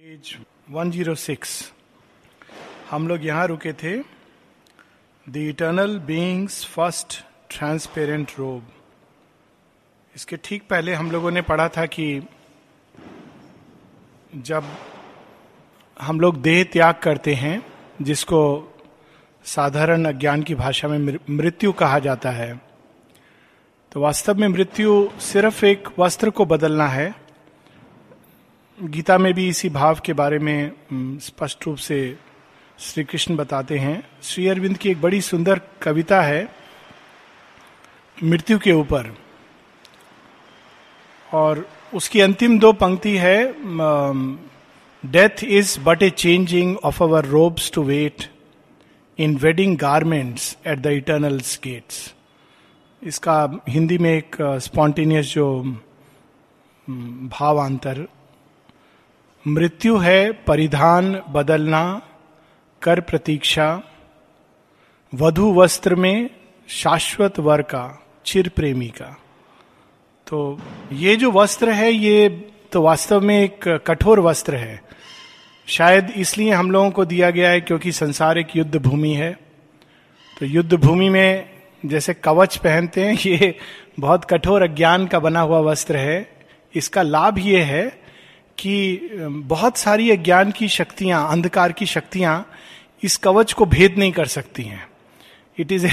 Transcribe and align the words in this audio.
Page 0.00 0.36
106 0.68 1.50
हम 2.90 3.08
लोग 3.08 3.24
यहाँ 3.26 3.46
रुके 3.46 3.72
थे। 3.72 3.96
The 5.26 5.36
eternal 5.36 5.98
beings 5.98 6.64
first 6.66 7.18
transparent 7.50 8.30
robe 8.38 8.70
इसके 10.14 10.36
ठीक 10.36 10.62
पहले 10.70 10.94
हम 10.94 11.10
लोगों 11.10 11.30
ने 11.30 11.42
पढ़ा 11.42 11.68
था 11.68 11.86
कि 11.86 12.06
जब 14.34 14.72
हम 16.00 16.20
लोग 16.20 16.40
देह 16.42 16.64
त्याग 16.64 16.94
करते 16.94 17.34
हैं, 17.34 17.62
जिसको 18.02 18.42
साधारण 19.44 20.04
अज्ञान 20.04 20.42
की 20.42 20.54
भाषा 20.54 20.88
में, 20.88 21.18
मृत्यु 21.30 21.72
कहा 21.72 21.98
जाता 21.98 22.30
है 22.30 22.52
तो 23.92 24.00
वास्तव 24.00 24.34
में 24.34 24.48
मृत्यु 24.48 25.08
सिर्फ़ 25.20 25.64
एक 25.64 25.88
वस्त्र 25.98 26.30
को 26.30 26.44
बदलना 26.46 26.88
है 26.88 27.29
गीता 28.82 29.16
में 29.18 29.32
भी 29.34 29.48
इसी 29.48 29.68
भाव 29.68 29.98
के 30.04 30.12
बारे 30.12 30.38
में 30.38 31.18
स्पष्ट 31.20 31.66
रूप 31.66 31.76
से 31.76 31.96
श्री 32.78 33.02
कृष्ण 33.04 33.36
बताते 33.36 33.78
हैं। 33.78 34.02
श्री 34.22 34.46
अरविंद 34.48 34.76
की 34.78 34.90
एक 34.90 35.00
बड़ी 35.00 35.20
सुंदर 35.20 35.60
कविता 35.82 36.20
है, 36.22 36.48
मृत्यु 38.24 38.58
के 38.58 38.72
ऊपर। 38.72 39.12
और 41.28 41.66
उसकी 41.94 42.20
अंतिम 42.20 42.58
दो 42.58 42.72
पंक्ति 42.72 43.16
है 43.16 43.36
death 45.04 45.44
is 45.44 45.78
but 45.80 46.02
a 46.02 46.10
changing 46.10 46.76
of 46.76 47.02
our 47.02 47.24
robes 47.24 47.70
to 47.72 47.82
wait 47.82 48.24
in 49.18 49.36
wedding 49.36 49.76
garments 49.78 50.56
at 50.66 50.78
the 50.78 50.86
eternal's 50.86 51.58
gates 51.64 52.14
इसका 53.02 53.36
हिंदी 53.68 53.98
में 53.98 54.10
एक 54.10 54.36
स्पॉन्टेनियस 54.40 55.34
जो 55.34 55.46
भावांतर 57.40 58.06
मृत्यु 59.46 59.96
है 59.96 60.32
परिधान 60.32 61.22
बदलना, 61.30 62.02
कर 62.82 63.00
प्रतीक्षा, 63.00 63.82
वधु 65.14 65.54
वस्त्र 65.54 65.94
में 65.94 66.30
शाश्वत 66.68 67.38
वर 67.38 67.62
का, 67.62 68.06
चिर 68.26 68.48
प्रेमी 68.48 68.88
का। 68.88 69.20
तो 70.26 70.60
ये 70.92 71.16
जो 71.16 71.30
वस्त्र 71.30 71.70
है, 71.70 71.92
ये 71.92 72.28
तो 72.72 72.82
वास्तव 72.82 73.20
में 73.20 73.44
एक 73.44 73.68
कठोर 73.86 74.20
वस्त्र 74.20 74.54
है। 74.54 74.82
शायद 75.66 76.10
इसलिए 76.10 76.52
हम 76.52 76.70
लोगों 76.70 76.90
को 76.90 77.04
दिया 77.04 77.30
गया 77.30 77.50
है 77.50 77.60
क्योंकि 77.60 77.92
संसार 77.92 78.38
एक 78.38 78.56
युद्ध 78.56 78.76
भूमि 78.76 79.12
है। 79.12 79.38
तो 80.40 80.46
युद्ध 80.46 80.74
भूमि 80.74 81.08
में 81.08 81.50
जैसे 81.86 82.14
कवच 82.14 82.56
पहनते 82.56 83.04
हैं, 83.04 83.14
ये 83.26 83.56
बहुत 84.00 84.24
कठोर 84.24 84.62
अज्ञान 84.62 85.06
का 85.06 85.18
बना 85.18 85.40
हुआ 85.40 85.58
वस्त्र 85.58 85.96
है। 85.96 86.32
इसका 86.74 87.02
लाभ 87.02 87.38
ये 87.38 87.62
है 87.62 88.09
कि 88.60 89.10
बहुत 89.46 89.76
सारी 89.76 90.10
अज्ञान 90.10 90.50
की 90.50 90.68
शक्तियाँ, 90.68 91.28
अंधकार 91.30 91.72
की 91.72 91.86
शक्तियाँ 91.86 92.46
इस 93.02 93.16
कवच 93.16 93.52
को 93.52 93.66
भेद 93.66 93.94
नहीं 93.98 94.12
कर 94.12 94.26
सकती 94.28 94.62
हैं। 94.62 94.86
It 95.58 95.72
is 95.72 95.86
a 95.86 95.90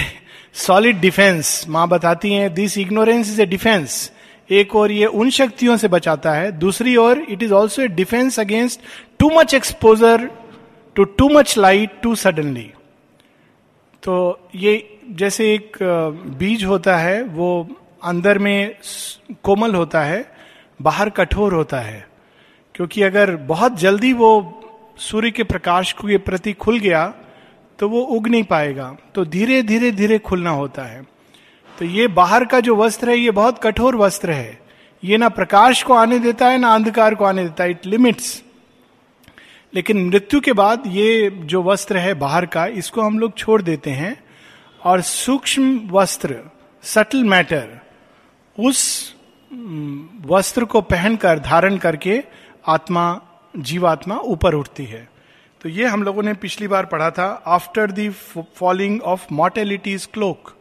solid 0.55 0.99
defence 1.01 1.65
माँ 1.69 1.87
बताती 1.87 2.33
हैं 2.33 2.53
this 2.53 2.77
ignorance 2.77 3.29
is 3.29 3.41
a 3.41 3.45
defence 3.45 4.11
एक 4.49 4.75
और 4.75 4.91
ये 4.91 5.05
उन 5.05 5.29
शक्तियों 5.29 5.77
से 5.77 5.87
बचाता 5.87 6.33
है। 6.33 6.51
दूसरी 6.59 6.95
ओर 6.95 7.25
it 7.29 7.43
is 7.43 7.53
also 7.53 7.81
a 7.81 7.87
defence 7.87 8.39
against 8.39 8.79
too 9.19 9.29
much 9.29 9.53
exposure 9.53 10.29
to 10.95 11.03
too 11.03 11.29
much 11.29 11.57
light 11.57 11.99
too 12.03 12.15
suddenly 12.15 12.69
तो 14.03 14.15
ये 14.55 14.99
जैसे 15.09 15.53
एक 15.53 15.77
बीज 16.37 16.63
होता 16.63 16.97
है, 16.97 17.21
वो 17.23 17.67
अंदर 18.03 18.37
में 18.37 18.75
कोमल 19.43 19.75
होता 19.75 20.01
है, 20.01 20.25
बाहर 20.79 21.09
कठोर 21.09 21.53
होता 21.53 21.79
है। 21.79 22.05
क्योंकि 22.77 23.01
अगर 23.01 23.35
बहुत 23.35 23.77
जल्दी 23.79 24.11
वो 24.13 24.29
सूर्य 24.99 25.31
के 25.31 25.43
प्रकाश 25.43 25.91
के 25.91 26.17
प्रति 26.17 26.53
खुल 26.53 26.79
गया 26.79 27.05
तो 27.79 27.89
वो 27.89 28.01
उग 28.01 28.27
नहीं 28.27 28.43
पाएगा। 28.43 28.95
तो 29.15 29.25
धीरे 29.25 29.61
धीरे 29.63 29.91
धीरे 29.91 30.17
खुलना 30.19 30.49
होता 30.49 30.83
है। 30.83 31.01
तो 31.77 31.85
ये 31.85 32.07
बाहर 32.07 32.45
का 32.45 32.59
जो 32.59 32.75
वस्त्र 32.75 33.09
है, 33.09 33.17
ये 33.17 33.31
बहुत 33.31 33.59
कठोर 33.63 33.95
वस्त्र 33.95 34.31
है। 34.31 34.59
ये 35.03 35.17
ना 35.17 35.29
प्रकाश 35.29 35.83
को 35.83 35.93
आने 35.93 36.19
देता 36.19 36.47
है, 36.47 36.57
ना 36.57 36.73
अंधकार 36.75 37.15
को 37.15 37.25
आने 37.25 37.43
देता 37.43 37.63
है। 37.63 37.71
इट 37.71 37.85
लिमिट्स 37.85 38.43
लेकिन 39.73 40.05
मृत्यु 40.07 40.39
के 40.41 40.53
बाद 40.53 40.83
ये 40.87 41.29
जो 41.29 41.61
वस्त्र 41.63 41.97
है 41.97 42.13
बाहर 42.13 42.45
का, 42.45 42.65
इसको 42.65 43.01
हम 43.01 43.19
लोग 43.19 43.37
छोड़ 43.37 43.61
देते 43.61 43.91
हैं। 43.91 44.15
और 44.81 45.01
सूक्ष्म 45.01 45.79
वस्त्र 45.91 46.39
सटल 46.83 47.23
मैटर 47.23 47.79
उस 48.57 49.15
वस्त्र 50.25 50.65
को 50.65 50.81
पहनकर, 50.81 51.39
धारण 51.39 51.77
करके 51.77 52.23
आत्मा, 52.67 53.21
जीवात्मा 53.53 54.17
ऊपर 54.25 54.53
उठती 54.53 54.85
है। 54.85 55.07
तो 55.61 55.69
ये 55.69 55.85
हम 55.85 56.03
लोगों 56.03 56.23
ने 56.23 56.33
पिछली 56.33 56.67
बार 56.67 56.85
पढ़ा 56.85 57.09
था 57.11 57.25
after 57.47 57.91
the 57.91 58.09
falling 58.55 59.01
of 59.01 59.25
mortality's 59.31 60.05
cloak 60.05 60.53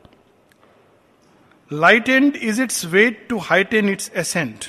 light 1.70 2.08
and 2.08 2.36
is 2.36 2.62
its 2.62 2.84
weight 2.84 3.26
to 3.30 3.38
height 3.38 3.48
heighten 3.48 3.88
its 3.88 4.10
ascent 4.16 4.64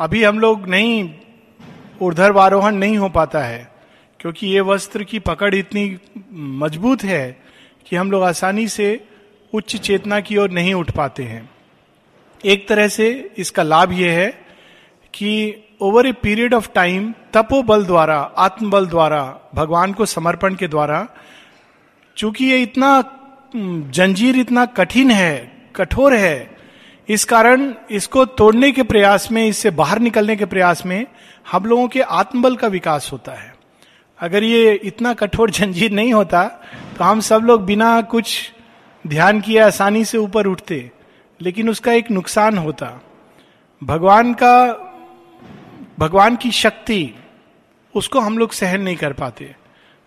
अभी 0.00 0.22
हम 0.24 0.38
लोग 0.40 0.68
नहीं 0.68 1.14
ऊर्धर्वारोहण 2.02 2.74
नहीं 2.74 2.96
हो 2.98 3.08
पाता 3.08 3.40
है, 3.40 3.72
क्योंकि 4.20 4.46
ये 4.46 4.60
वस्त्र 4.60 5.04
की 5.04 5.18
पकड़ 5.18 5.54
इतनी 5.54 5.98
मज़बूत 6.32 7.02
है 7.04 7.42
कि 7.86 7.96
हम 7.96 8.10
लोग 8.10 8.22
आसानी 8.22 8.66
से 8.68 8.88
उच्च 9.52 9.76
चेतना 9.76 10.20
की 10.20 10.36
ओर 10.36 10.50
नहीं 10.50 10.74
उठ 10.74 10.90
पाते 10.90 11.22
हैं। 11.22 11.48
एक 12.44 12.68
तरह 12.68 12.88
से 12.88 13.08
इसका 13.38 13.62
लाभ 13.62 13.92
यह 13.92 14.12
है 14.12 14.28
कि 15.14 15.54
over 15.80 16.06
a 16.06 16.12
period 16.12 16.54
of 16.54 16.68
time 16.74 17.12
तपो 17.32 17.62
बल 17.62 17.84
द्वारा 17.84 18.16
आत्मबल 18.38 18.86
द्वारा 18.86 19.20
भगवान 19.54 19.92
को 19.92 20.06
समर्पण 20.06 20.54
के 20.54 20.68
द्वारा 20.68 21.06
चूँकि 22.16 22.44
ये 22.44 22.62
इतना 22.62 22.88
जंजीर 23.54 24.38
इतना 24.38 24.64
कठिन 24.66 25.10
है, 25.10 25.52
कठोर 25.76 26.14
है, 26.14 26.56
इस 27.08 27.24
कारण 27.24 27.72
इसको 27.90 28.24
तोड़ने 28.24 28.70
के 28.72 28.82
प्रयास 28.82 29.30
में, 29.32 29.46
इससे 29.46 29.70
बाहर 29.72 29.98
निकलने 29.98 30.36
के 30.36 30.44
प्रयास 30.44 30.84
में 30.86 31.06
हम 31.46 31.64
लोगों 31.64 31.86
के 31.88 32.00
आत्मबल 32.00 32.56
का 32.56 32.68
विकास 32.68 33.10
होता 33.12 33.32
है। 33.32 33.54
अगर 34.20 34.44
ये 34.44 34.72
इतना 34.84 35.12
कठोर 35.14 35.50
जंजीर 35.50 35.92
नहीं 35.92 36.12
होता 36.12 36.44
तो 36.98 37.04
हम 37.04 37.20
सब 37.20 37.42
लोग 37.44 37.64
बिना 37.66 38.00
कुछ 38.02 38.52
ध्यान 39.04 39.40
किए 39.40 39.58
आसानी 39.60 40.04
से 40.04 40.18
ऊपर 40.18 40.46
उठते, 40.46 40.90
लेकिन 41.40 41.68
उसका 41.68 41.92
एक 41.92 42.10
नुकसान 42.10 42.58
होता। 42.58 42.92
भगवान 43.82 44.34
का 44.34 44.82
भगवान 45.98 46.36
की 46.36 46.50
शक्ति, 46.52 47.14
उसको 47.94 48.20
हम 48.20 48.38
लोग 48.38 48.52
सहन 48.52 48.80
नहीं 48.80 48.96
कर 48.96 49.12
पाते। 49.12 49.54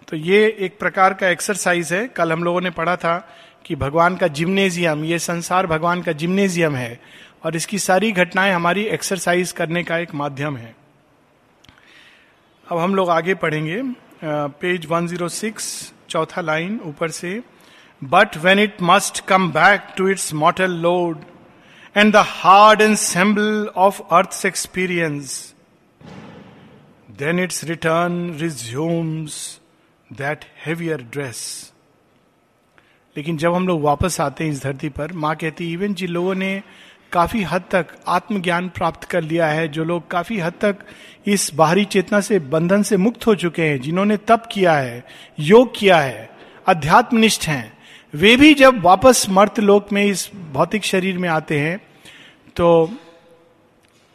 तो 0.07 0.15
ये 0.15 0.57
एक 0.59 0.79
प्रकार 0.79 1.13
का 1.13 1.29
एक्सरसाइज 1.29 1.93
है। 1.93 2.07
कल 2.07 2.31
हम 2.31 2.43
लोगों 2.43 2.61
ने 2.61 2.69
पढ़ा 2.69 2.95
था 2.95 3.17
कि 3.65 3.75
भगवान 3.75 4.15
का 4.15 4.27
जिम्नेजियम 4.27 5.03
ये 5.05 5.19
संसार 5.19 5.67
भगवान 5.67 6.01
का 6.01 6.11
जिम्नेजियम 6.11 6.75
है 6.75 6.99
और 7.45 7.55
इसकी 7.55 7.79
सारी 7.79 8.11
घटनाएँ 8.11 8.53
हमारी 8.53 8.83
एक्सरसाइज 8.83 9.51
करने 9.51 9.83
का 9.83 9.97
एक 9.97 10.13
माध्यम 10.13 10.57
है। 10.57 10.75
अब 12.71 12.77
हम 12.77 12.95
लोग 12.95 13.09
आगे 13.09 13.35
पढ़ेंगे। 13.35 13.81
पेज 14.23 14.85
106 14.85 15.93
चौथा 16.09 16.41
लाइन 16.41 16.79
ऊपर 16.85 17.11
से 17.11 17.39
but 18.03 18.37
when 18.37 18.59
it 18.59 18.81
must 18.81 19.25
come 19.25 19.51
back 19.51 19.93
to 19.97 20.07
its 20.09 20.33
mortal 20.33 20.71
load 20.71 21.23
and 21.97 22.13
the 22.13 22.23
hard 22.27 22.81
ensemble 22.81 23.69
of 23.75 24.01
earth 24.11 24.45
experience 24.45 25.55
then 27.19 27.39
its 27.39 27.63
return 27.63 28.13
resumes 28.39 29.37
that 30.09 30.45
heavier 30.65 31.01
dress 31.11 31.39
लेकिन 33.15 33.37
जब 33.37 33.53
हम 33.53 33.67
लोग 33.67 33.81
वापस 33.81 34.19
आते 34.21 34.43
हैं 34.43 34.51
इस 34.51 34.61
धरती 34.63 34.89
पर, 34.89 35.11
माँ 35.13 35.35
कहती 35.35 35.71
इवन 35.73 35.93
जिन 35.93 36.09
लोगों 36.09 36.35
ने 36.35 36.61
काफ़ी 37.11 37.41
हद 37.43 37.63
तक 37.71 37.87
आत्मज्ञान 38.07 38.69
प्राप्त 38.69 39.03
कर 39.03 39.21
लिया 39.21 39.47
है, 39.47 39.67
जो 39.67 39.83
लोग 39.83 40.07
काफ़ी 40.11 40.37
हद 40.39 40.53
तक 40.61 40.85
इस 41.27 41.51
बाहरी 41.55 41.85
चेतना 41.85 42.21
से 42.21 42.39
बंधन 42.39 42.83
से 42.83 42.97
मुक्त 42.97 43.27
हो 43.27 43.35
चुके 43.35 43.61
हैं, 43.61 43.79
जिन्होंने 43.81 44.17
तप 44.17 44.47
किया 44.51 44.73
है, 44.73 45.03
योग 45.39 45.73
किया 45.77 45.97
है, 45.97 46.29
अध्यात्मनिष्ठ 46.67 47.47
हैं, 47.47 47.73
वे 48.13 48.35
भी 48.35 48.53
जब 48.53 48.81
वापस 48.83 49.25
मर्त 49.29 49.59
लोक 49.59 49.91
में 49.93 50.03
इस 50.05 50.29
भौतिक 50.53 50.83
शरीर 50.83 51.17
में 51.17 51.29
आते 51.29 51.59
हैं 51.59 51.77
तो 52.55 52.69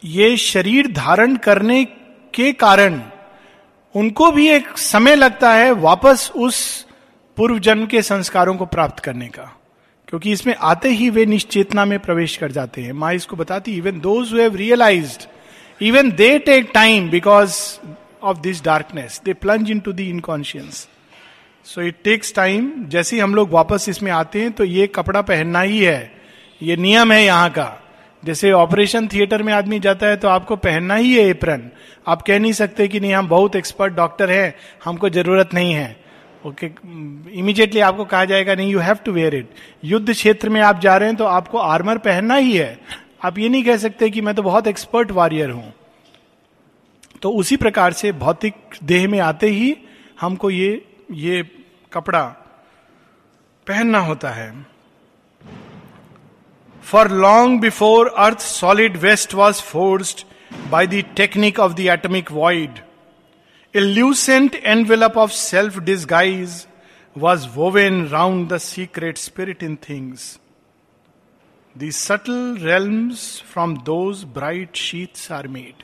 ये 0.03 0.37
शरीर 0.37 0.93
धारण 0.93 1.37
करने 1.37 1.85
के 2.35 2.53
कारण 2.53 3.01
उनको 3.95 4.31
भी 4.31 4.49
एक 4.49 4.79
समय 4.79 5.15
लगता 5.17 5.53
है 5.53 5.71
वापस 5.73 6.31
उस 6.37 6.87
पूर्व 7.37 7.59
जन्म 7.59 7.87
के 7.87 8.03
संस्कारों 8.03 8.55
को 8.55 8.67
प्राप्त 8.67 9.03
करने 9.05 9.29
का। 9.29 9.45
क्योंकि 10.09 10.33
इसमें 10.33 10.55
आते 10.55 10.89
ही 10.89 11.11
वे 11.11 11.27
निश्चेतना 11.27 11.85
में 11.85 11.99
प्रवेश 11.99 12.37
कर 12.37 12.53
जाते 12.53 12.83
हैं। 12.83 12.93
माँ 12.93 13.13
इसको 13.15 13.37
बताती 13.37 13.77
even 13.77 14.01
those 14.01 14.33
who 14.33 14.39
even 15.81 16.11
they 16.11 16.39
take 16.39 16.71
time 16.75 17.09
because 17.11 17.57
of 18.23 18.39
this 18.39 18.63
darkness 18.65 19.21
they 19.25 19.33
plunge 19.33 19.71
into 19.81 19.93
the 19.93 20.09
inconscience 20.11 20.89
so 21.67 21.83
it 21.83 21.97
takes 22.05 22.35
time 22.35 22.71
जैसे 22.89 23.21
हम 23.21 23.35
लोग 23.35 23.51
वापस 23.51 23.89
इसमें 23.89 24.13
आते 24.13 24.41
हैं 24.41 24.53
तो 24.53 24.65
ये 24.65 24.87
कपड़ा 24.87 25.23
पहनना 25.23 25.61
ही 25.61 25.79
है। 25.85 26.13
ये 26.63 26.77
नियम 26.77 27.13
है 27.13 27.25
यहाँ 27.25 27.51
का। 27.51 27.84
जैसे 28.25 28.51
ऑपरेशन 28.53 29.07
थिएटर 29.09 29.43
में 29.43 29.53
आदमी 29.53 29.79
जाता 29.81 30.07
है 30.07 30.17
तो 30.17 30.29
आपको 30.29 30.57
पहनना 30.59 30.95
ही 30.95 31.15
है 31.15 31.25
एप्रन 31.29 31.71
आप 32.07 32.23
कह 32.23 32.39
नहीं 32.39 32.53
सकते 32.53 32.89
कि 32.89 33.01
नहीं 33.01 33.15
हम 33.15 33.29
बहुत 33.29 33.57
एक्सपर्ट 33.57 33.95
डॉक्टर 33.95 34.31
हैं 34.31 34.55
हमको 34.85 35.09
ज़रूरत 35.11 35.55
नहीं 35.55 35.73
है। 35.73 35.97
ओके 36.47 36.69
okay, 36.69 37.31
इमीडिएटली 37.33 37.81
आपको 37.81 38.05
कहा 38.05 38.25
जाएगा 38.25 38.55
नहीं 38.55 38.73
you 38.73 38.79
have 38.79 38.97
to 39.05 39.13
wear 39.13 39.35
it 39.35 39.51
युद्ध 39.85 40.13
क्षेत्र 40.13 40.49
में 40.49 40.61
आप 40.61 40.81
जा 40.81 40.97
रहे 40.97 41.09
हैं 41.09 41.17
तो 41.17 41.25
आपको 41.27 41.59
आर्मर 41.59 41.99
पहनना 41.99 42.35
ही 42.37 42.57
है। 42.57 42.79
आप 43.25 43.39
ये 43.39 43.49
नहीं 43.49 43.65
कह 43.65 43.77
सकते 43.77 44.11
कि 44.11 44.21
मैं 44.21 44.35
तो 44.35 44.43
बहुत 44.43 44.67
एक्सपर्ट 44.67 45.11
वॉरियर 45.11 45.51
हूँ। 45.51 45.73
तो 47.23 47.31
उसी 47.33 47.57
प्रकार 47.57 47.93
से 47.93 48.13
भौतिक 48.15 48.55
देह 48.85 49.09
में 49.09 49.19
आते 49.21 49.49
ही 49.49 49.77
हमको 50.21 50.51
ये 50.51 50.71
ये 51.13 51.43
कपड़ा 51.93 52.23
पहनना 53.67 53.99
होता 53.99 54.31
है। 54.31 54.53
For 56.85 57.11
long 57.11 57.61
before 57.61 58.09
earth 58.19 58.41
solid 58.41 58.97
vest 58.97 59.35
was 59.35 59.61
forced 59.63 60.25
by 60.71 60.87
the 60.87 61.03
technique 61.17 61.59
of 61.61 61.73
the 61.75 61.81
atomic 61.81 62.33
void 62.33 62.79
a lucent 63.75 64.55
envelope 64.55 65.19
of 65.19 65.31
self 65.33 65.79
disguise 65.83 66.67
was 67.17 67.47
woven 67.55 68.07
round 68.09 68.49
the 68.49 68.59
secret 68.59 69.19
spirit 69.19 69.63
in 69.63 69.77
things 69.89 70.39
the 71.77 71.91
subtle 71.93 72.57
rails 72.63 73.43
from 73.53 73.77
those 73.87 74.25
bright 74.35 74.77
sheets 74.77 75.31
are 75.33 75.49
made 75.49 75.83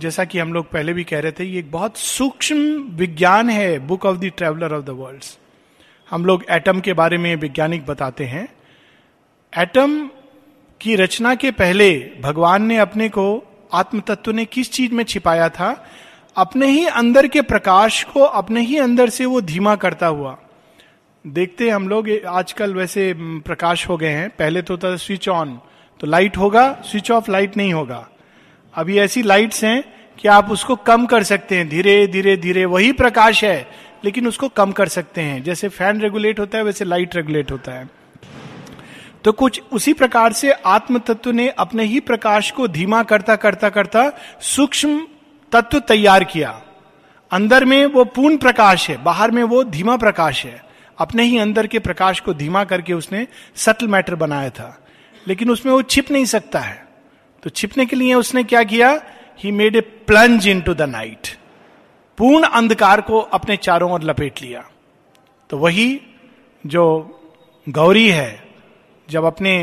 जैसा 0.00 0.24
कि 0.24 0.38
हम 0.38 0.52
लोग 0.52 0.70
पहले 0.70 0.92
भी 0.92 1.04
कह 1.04 1.20
रहे 1.20 1.32
थे, 1.32 1.44
ये 1.44 1.58
एक 1.58 1.70
बहुत 1.72 1.96
सूक्ष्म 1.96 2.82
विज्ञान 2.96 3.50
है 3.50 3.78
book 3.86 4.04
of 4.06 4.16
the 4.18 4.30
traveller 4.36 4.74
of 4.74 4.84
the 4.84 4.90
world 4.98 5.24
हम 6.08 6.24
लोग 6.26 6.44
एटम 6.50 6.80
के 6.80 6.92
बारे 6.92 7.18
में 7.18 7.34
वैज्ञानिक 7.36 7.86
बताते 7.86 8.24
हैं। 8.24 8.46
एटम 9.58 10.10
की 10.80 10.96
रचना 10.96 11.34
के 11.34 11.50
पहले 11.50 11.90
भगवान 12.22 12.62
ने 12.62 12.76
अपने 12.78 13.08
को 13.08 13.24
आत्म 13.72 14.00
तत्व 14.00 14.32
ने 14.32 14.44
किस 14.44 14.72
चीज़ 14.72 14.92
में 14.92 15.04
छिपाया 15.04 15.48
था? 15.48 15.86
अपने 16.36 16.66
ही 16.66 16.86
अंदर 16.86 17.26
के 17.26 17.42
प्रकाश 17.42 18.02
को 18.04 18.20
अपने 18.20 18.60
ही 18.60 18.78
अंदर 18.78 19.08
से 19.08 19.24
वो 19.24 19.40
धीमा 19.40 19.74
करता 19.76 20.06
हुआ। 20.06 20.38
देखते 21.26 21.70
हम 21.70 21.88
लोग 21.88 22.10
आजकल 22.26 22.74
वैसे 22.74 23.14
प्रकाश 23.18 23.88
हो 23.88 23.96
गए 23.96 24.08
हैं। 24.08 24.30
पहले 24.30 24.62
तो 24.62 24.78
था 24.78 24.96
स्विच 24.96 25.28
ऑन 25.28 25.60
तो 26.00 26.06
लाइट 26.06 26.36
होगा, 26.36 26.72
स्विच 26.84 27.10
ऑफ़, 27.10 27.30
लाइट 27.30 27.56
नहीं 27.56 27.72
होगा। 27.72 28.08
अभी 28.74 28.98
ऐसी 28.98 29.22
लाइट्स 29.22 29.64
हैं 29.64 29.82
कि 30.18 30.28
आप 30.28 30.50
उसको 30.50 30.76
कम 30.76 31.06
कर 31.06 31.22
सकते 31.22 31.56
हैं। 31.56 31.68
धीरे 31.68 32.06
धीरे 32.06 32.36
धीरे, 32.36 32.64
वही 32.64 32.92
प्रकाश 32.92 33.44
है, 33.44 33.68
लेकिन 34.04 34.28
उसको 34.28 34.48
कम 34.48 34.72
कर 34.72 34.88
सकते 34.88 35.20
हैं। 35.20 35.42
जैसे 35.42 35.68
फ़ैन 35.68 36.00
रेगुलेट 36.00 36.40
होता 36.40 36.58
है, 36.58 36.64
वैसे 36.64 36.84
लाइट 36.84 37.16
रेगुलेट 37.16 37.52
होता 37.52 37.72
है। 37.72 37.97
तो 39.24 39.32
कुछ 39.32 39.62
उसी 39.72 39.92
प्रकार 39.92 40.32
से 40.32 40.52
आत्म 40.52 40.98
तत्व 40.98 41.30
ने 41.30 41.48
अपने 41.48 41.84
ही 41.84 42.00
प्रकाश 42.00 42.50
को 42.50 42.68
धीमा 42.68 43.02
करता 43.02 43.36
करता 43.36 43.68
करता 43.68 44.12
सूक्ष्म 44.40 45.06
तत्व 45.52 45.78
तैयार 45.78 46.24
किया। 46.24 46.62
अंदर 47.30 47.64
में 47.64 47.86
वो 47.86 48.04
पूर्ण 48.04 48.36
प्रकाश 48.36 48.90
है, 48.90 49.02
बाहर 49.02 49.30
में 49.30 49.42
वो 49.42 49.64
धीमा 49.64 49.96
प्रकाश 49.96 50.44
है। 50.46 50.64
अपने 50.98 51.22
ही 51.22 51.38
अंदर 51.38 51.66
के 51.66 51.78
प्रकाश 51.78 52.20
को 52.20 52.34
धीमा 52.34 52.64
करके 52.64 52.92
उसने 52.92 53.26
सटल 53.56 53.88
मैटर 53.88 54.14
बनाया 54.14 54.50
था। 54.50 54.84
लेकिन 55.28 55.50
उसमें 55.50 55.72
वो 55.72 55.82
छिप 55.82 56.10
नहीं 56.10 56.24
सकता 56.24 56.58
है। 56.58 56.88
तो 57.42 57.50
छिपने 57.50 57.86
के 57.86 57.96
लिए 57.96 58.14
उसने 58.14 58.44
क्या 58.44 58.62
किया? 58.62 59.00
He 59.38 59.52
made 59.52 59.76
a 59.76 59.80
plunge 59.80 60.48
into 60.60 60.74
the 60.74 60.82
night 60.82 61.28
पूर्ण 62.18 62.44
अंधकार 62.44 63.00
को 63.00 63.18
अपने 63.18 63.56
चारों 63.56 63.92
ओर 63.92 64.02
लपेट 64.02 64.42
लिया। 64.42 64.64
तो 65.50 65.58
वही 65.58 66.00
जो 66.66 67.14
गौरी 67.68 68.08
है 68.08 68.47
जब 69.08 69.24
अपने 69.24 69.54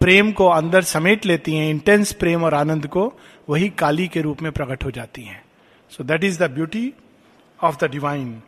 प्रेम 0.00 0.32
को 0.32 0.46
अंदर 0.46 0.82
समेट 0.82 1.26
लेती 1.26 1.54
हैं 1.56 1.68
इंटेंस 1.70 2.12
प्रेम 2.12 2.44
और 2.44 2.54
आनंद 2.54 2.86
को 2.86 3.12
वही 3.48 3.68
काली 3.78 4.06
के 4.08 4.20
रूप 4.20 4.42
में 4.42 4.50
प्रकट 4.52 4.84
हो 4.84 4.90
जाती 4.90 5.22
हैं। 5.22 5.42
So 5.90 6.04
that 6.04 6.24
is 6.24 6.38
the 6.44 6.50
beauty 6.50 6.92
of 7.60 7.76
the 7.76 7.90
divine 7.90 8.42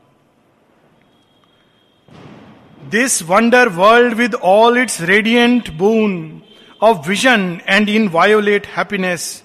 this 2.90 3.22
wonder 3.22 3.68
world 3.68 4.14
with 4.14 4.34
all 4.34 4.78
its 4.78 5.00
radiant 5.02 5.70
boon 5.70 6.42
of 6.82 7.08
vision 7.08 7.60
and 7.68 7.88
in 7.88 8.08
violet 8.08 8.66
happiness 8.66 9.44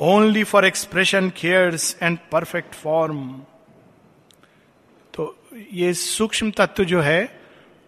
only 0.00 0.44
for 0.44 0.64
expression 0.64 1.28
cares 1.36 1.96
and 2.02 2.18
perfect 2.32 2.74
form 2.74 3.20
तो 5.14 5.34
ये 5.72 5.92
सूक्ष्म 5.94 6.50
तत्व 6.50 6.84
जो 6.84 7.00
है 7.00 7.20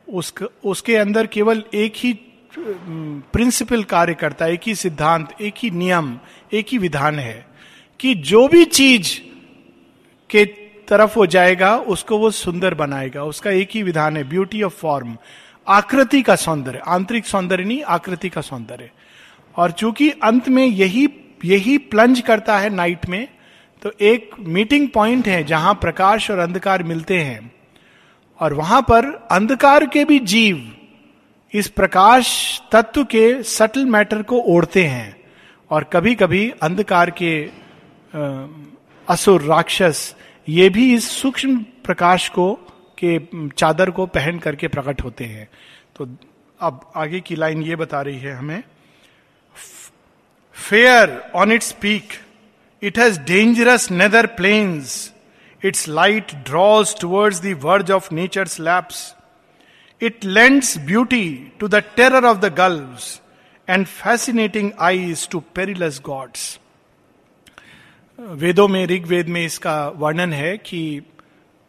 उसक, 0.08 0.42
उसके 0.64 0.96
अंदर 0.96 1.26
केवल 1.26 1.62
एक 1.74 1.92
ही 1.96 2.12
प्रिंसिपल 2.56 3.82
कार्य 3.82 4.14
करता 4.14 4.44
है 4.44 4.52
एक 4.52 4.60
ही 4.66 4.74
सिद्धांत, 4.74 5.28
एक 5.40 5.54
ही 5.58 5.70
नियम, 5.70 6.18
एक 6.52 6.66
ही 6.68 6.78
विधान 6.78 7.18
है 7.18 7.46
कि 8.00 8.14
जो 8.14 8.46
भी 8.48 8.64
चीज़ 8.64 9.18
के 10.30 10.44
तरफ़ 10.88 11.18
वो 11.18 11.26
जाएगा, 11.26 11.76
उसको 11.76 12.18
वो 12.18 12.30
सुंदर 12.30 12.74
बनाएगा। 12.74 13.24
उसका 13.24 13.50
एक 13.50 13.70
ही 13.74 13.82
विधान 13.82 14.16
है 14.16 14.24
ब्यूटी 14.24 14.62
ऑफ़ 14.62 14.72
फॉर्म 14.72 15.16
आकृति 15.66 16.22
का 16.22 16.36
सौंदर्य, 16.36 16.78
आंतरिक 16.78 17.26
सौंदर्य 17.26 17.64
नहीं, 17.64 17.82
आकृति 17.82 18.28
का 18.28 18.40
सौंदर्य। 18.40 18.90
और 19.56 19.70
चूँकि 19.70 20.10
अंत 20.10 20.48
में 20.48 20.66
यही 20.66 21.08
यही 21.44 21.78
प्लंज 21.78 22.20
करता 22.20 22.58
है 22.58 22.68
नाइट 22.70 23.08
में 23.08 23.28
तो 23.82 23.92
एक 24.00 24.30
मीटिंग 24.38 24.88
पॉइंट 24.88 25.28
है 25.28 25.42
जहाँ 25.44 25.74
प्रकाश 25.74 26.30
और 26.30 26.38
अंधकार 26.38 26.82
मिलते 26.82 27.18
हैं। 27.18 27.52
और 28.40 28.54
वहाँ 28.54 28.80
पर 28.82 29.06
अंधकार 29.30 29.86
के 29.86 30.04
भी 30.04 30.18
जीव 30.18 30.70
इस 31.54 31.68
प्रकाश 31.68 32.28
तत्व 32.72 33.04
के 33.04 33.42
सटल 33.42 33.84
मैटर 33.84 34.22
को 34.22 34.40
ओढ़ते 34.40 34.84
हैं 34.84 35.16
और 35.70 35.84
कभी 35.84 36.14
कभी 36.14 36.50
अंधकार 36.62 37.10
के 37.10 37.50
असुर, 39.08 39.42
राक्षस, 39.42 40.14
ये 40.48 40.68
भी 40.68 40.94
इस 40.94 41.10
सूक्ष्म 41.10 41.56
प्रकाश 41.84 42.28
को, 42.28 42.54
के 42.98 43.18
चादर 43.48 43.90
को 43.90 44.06
पहन 44.06 44.38
करके 44.38 44.68
प्रकट 44.68 45.02
होते 45.04 45.24
हैं। 45.24 45.48
तो 45.96 46.08
अब 46.60 46.92
आगे 46.96 47.20
की 47.20 47.36
लाइन 47.36 47.62
ये 47.62 47.76
बता 47.76 48.02
रही 48.02 48.18
है 48.18 48.34
हमें। 48.34 48.62
Fair 50.56 51.30
on 51.34 51.52
its 51.52 51.72
peak 51.72 52.12
it 52.82 52.98
has 52.98 53.20
dangerous 53.20 53.90
nether 53.90 54.26
plains 54.26 55.12
its 55.64 55.88
light 55.88 56.34
draws 56.34 57.00
towards 57.00 57.40
the 57.42 57.58
verge 57.62 57.90
of 57.90 58.14
nature's 58.14 58.60
lapse 58.60 59.14
it 60.02 60.24
lends 60.24 60.76
beauty 60.78 61.52
to 61.60 61.68
the 61.68 61.82
terror 61.96 62.24
of 62.24 62.38
the 62.38 62.52
girls 62.54 63.20
and 63.68 63.86
fascinating 63.86 64.70
eyes 64.80 65.28
to 65.28 65.40
perilous 65.54 66.00
gods 66.04 66.58
वेदों 68.18 68.66
में, 68.68 68.86
ऋग्वेद 68.86 69.28
में 69.28 69.44
इसका 69.44 69.88
वर्णन 69.88 70.32
है 70.32 70.56
कि 70.58 71.02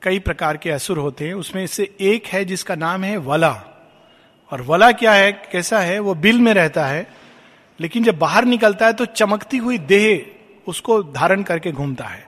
कई 0.02 0.20
प्रकार 0.20 0.58
के 0.58 0.70
असुर 0.70 0.98
होते 0.98 1.28
हैं। 1.28 1.34
उसमें 1.34 1.66
से 1.68 1.84
एक 2.02 2.26
है 2.26 2.44
जिसका 2.46 2.76
नाम 2.76 3.04
है 3.04 3.18
वला। 3.18 3.52
और 4.52 4.62
वला 4.62 4.92
क्या 4.92 5.14
है, 5.14 5.32
कैसा 5.32 5.80
है, 5.80 6.00
वो 6.00 6.14
बिल 6.16 6.40
में 6.40 6.54
रहता 6.54 6.86
है, 6.86 7.08
लेकिन 7.80 8.04
जब 8.04 8.18
बाहर 8.20 8.46
निकलता 8.46 8.86
है 8.86 8.94
तो 8.94 9.06
चमकती 9.06 9.58
हुई 9.58 9.78
देह 9.78 10.26
उसको 10.68 11.02
धारण 11.04 11.44
करके 11.44 11.72
घूमता 11.72 12.06
है। 12.06 12.28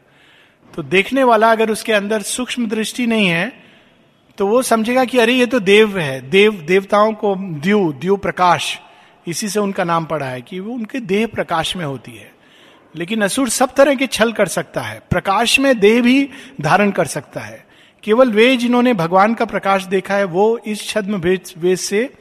तो 0.74 0.84
देखने 0.84 1.24
वाला 1.24 1.52
अगर 1.52 1.70
उसके 1.70 1.94
अंदर 1.94 2.22
सूक्ष्म 2.22 2.68
दृष्टि 2.68 3.08
नहीं 3.08 3.28
है 3.28 3.65
तो 4.38 4.48
वो 4.48 4.62
समझेगा 4.62 5.06
कि 5.06 5.18
अरे, 5.18 5.34
ये 5.34 5.46
तो 5.46 5.60
देव 5.60 5.98
है, 5.98 6.30
देव, 6.30 6.54
देवताओं 6.54 7.14
को 7.14 7.36
द्यू 7.36 7.94
द्यू 7.94 8.18
प्रकाश, 8.18 8.80
इसी 9.28 9.50
से 9.50 9.60
उनका 9.60 9.84
नाम 9.84 10.06
पड़ा 10.06 10.26
है 10.26 10.42
कि 10.42 10.60
वो 10.60 10.74
उनके 10.74 11.00
देह 11.00 11.28
प्रकाश 11.28 11.76
में 11.76 11.86
होती 11.86 12.12
है। 12.12 12.32
लेकिन 12.96 13.22
असुर 13.22 13.50
सब 13.50 13.74
तरह 13.74 13.96
के 13.96 14.08
छल 14.08 14.32
कर 14.32 14.46
सकता 14.46 14.82
है, 14.82 15.02
प्रकाश 15.10 15.60
में 15.60 15.80
देह 15.80 16.02
भी 16.02 16.30
धारण 16.62 16.92
कर 16.92 17.06
सकता 17.06 17.40
है। 17.40 17.66
केवल 18.04 18.32
वे 18.32 18.58
जिन्होंने 18.58 18.94
भगवान 18.94 19.34
का 19.34 19.46
प्रकाश 19.46 19.84
देखा 19.84 20.14
है, 20.14 20.24
वो 20.24 20.58
इस 20.58 20.90
छद्म 20.90 21.16
वेद 21.16 21.76
से 21.76 22.14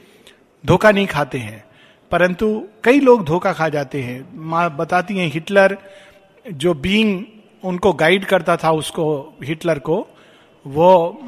धोखा 0.65 0.91
नहीं 0.91 1.07
खाते 1.07 1.37
हैं। 1.37 1.65
परंतु 2.11 2.67
कई 2.83 2.99
लोग 2.99 3.25
धोखा 3.25 3.53
खा 3.53 3.69
जाते 3.69 4.01
हैं। 4.01 4.27
माँ 4.33 4.75
बताती 4.75 5.17
हैं, 5.17 5.31
हिटलर 5.31 5.77
जो 6.51 6.73
बीइंग 6.73 7.23
उनको 7.63 7.93
गाइड 7.93 8.25
करता 8.25 8.57
था, 8.57 8.71
उसको, 8.71 9.37
हिटलर 9.43 9.79
को 9.79 10.07
वो 10.67 11.21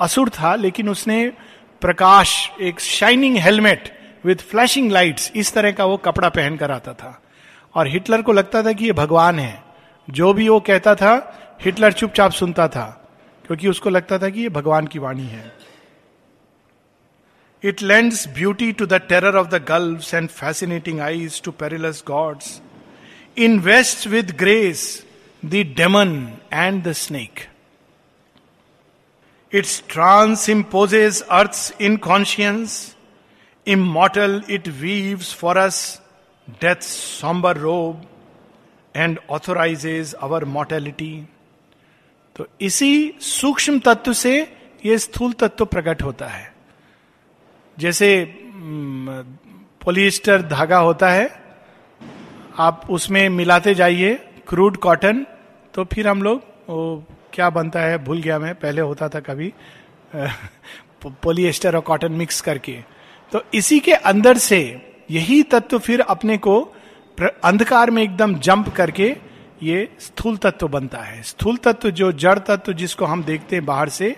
असुर 0.00 0.28
था, 0.28 0.54
लेकिन 0.54 0.88
उसने 0.88 1.32
प्रकाश, 1.80 2.50
एक 2.60 2.80
shining 2.80 3.36
helmet 3.36 3.98
with 4.24 4.36
flashing 4.36 4.92
lights 4.92 5.32
इस 5.36 5.52
तरह 5.52 5.72
का 5.72 5.84
वो 5.84 5.96
कपड़ा 5.96 6.28
पहन 6.28 6.56
कर 6.56 6.70
आता 6.70 6.92
था। 6.92 7.22
और 7.74 7.88
हिटलर 7.88 8.22
को 8.22 8.32
लगता 8.32 8.62
था 8.62 8.72
कि 8.72 8.84
ये 8.84 8.92
भगवान 8.92 9.38
है। 9.38 9.62
जो 10.10 10.32
भी 10.32 10.48
वो 10.48 10.60
कहता 10.60 10.94
था, 10.94 11.38
हिटलर 11.64 11.92
चुपचाप 11.92 12.32
सुनता 12.32 12.68
था, 12.68 13.10
क्योंकि 13.46 13.68
उसको 13.68 13.90
लगता 13.90 14.18
था 14.18 14.28
कि 14.28 14.40
ये 14.40 14.48
भगवान 14.48 14.86
की 14.86 14.98
वाणी 14.98 15.26
है। 15.26 15.52
It 17.64 17.82
lends 17.82 18.28
beauty 18.28 18.72
to 18.72 18.86
the 18.86 18.92
terror 18.92 19.36
of 19.36 19.48
the 19.48 19.54
girls 19.54 20.14
and 20.14 20.28
fascinating 20.28 21.00
eyes 21.00 21.42
to 21.42 21.50
perilous 21.50 22.04
gods 22.06 22.62
invest 23.38 24.06
with 24.06 24.36
grace 24.38 25.06
the 25.44 25.50
demon 25.50 26.32
and 26.52 26.82
the 26.82 26.92
snake 26.92 27.46
trans 29.54 30.48
imposes 30.48 31.20
earth 31.30 31.76
in 31.80 31.96
conscience 31.96 32.96
immortal 33.66 34.42
it 34.50 34.68
weaves 34.68 35.34
for 35.34 35.56
us 35.56 35.80
death 36.62 36.80
sombre 36.82 37.56
robe 37.56 38.02
and 38.96 39.18
authorises 39.30 40.14
our 40.14 40.44
mortality 40.44 41.12
तो 42.36 42.46
इसी 42.60 43.14
सूक्ष्म 43.20 43.78
तत्व 43.78 44.12
से 44.12 44.34
ये 44.86 44.98
स्थूल 44.98 45.32
तत्व 45.32 45.64
प्रकट 45.64 46.02
होता 46.02 46.26
है। 46.26 46.52
जैसे 47.78 48.24
पोलिएस्टर 49.82 50.42
धागा 50.42 50.78
होता 50.78 51.10
है, 51.10 51.30
आप 52.58 52.86
उसमें 52.90 53.28
मिलाते 53.28 53.74
जाइए, 53.74 54.14
क्रूड 54.48 54.76
कॉटन 54.76 55.26
तो 55.74 55.84
फिर 55.84 56.08
हम 56.08 56.22
लोग 56.22 56.42
क्या 57.34 57.50
बनता 57.50 57.80
है, 57.80 57.98
भूल 57.98 58.20
गया 58.22 58.38
मैं, 58.38 58.54
पहले 58.54 58.80
होता 58.80 59.08
था 59.08 59.20
कभी 59.20 59.52
पोलिएस्टर 61.22 61.76
और 61.76 61.80
कॉटन 61.82 62.12
मिक्स 62.12 62.40
करके। 62.40 62.72
तो 63.32 63.42
इसी 63.54 63.78
के 63.80 63.92
अंदर 63.92 64.38
से 64.38 64.60
यही 65.10 65.42
तत्व 65.42 65.78
फिर 65.78 66.00
अपने 66.00 66.36
को 66.38 66.60
अंधकार 67.44 67.90
में 67.90 68.02
एकदम 68.02 68.34
जंप 68.36 68.68
करके 68.68 69.14
ये 69.62 69.88
स्थूल 70.00 70.36
तत्व 70.36 70.68
बनता 70.68 70.98
है। 70.98 71.22
स्थूल 71.22 71.56
तत्व 71.56 71.90
जो 71.90 72.10
जड़ 72.12 72.38
तत्व 72.38 72.72
जिसको 72.72 73.04
हम 73.04 73.22
देखते 73.24 73.56
हैं 73.56 73.64
बाहर 73.64 73.88
से, 73.88 74.16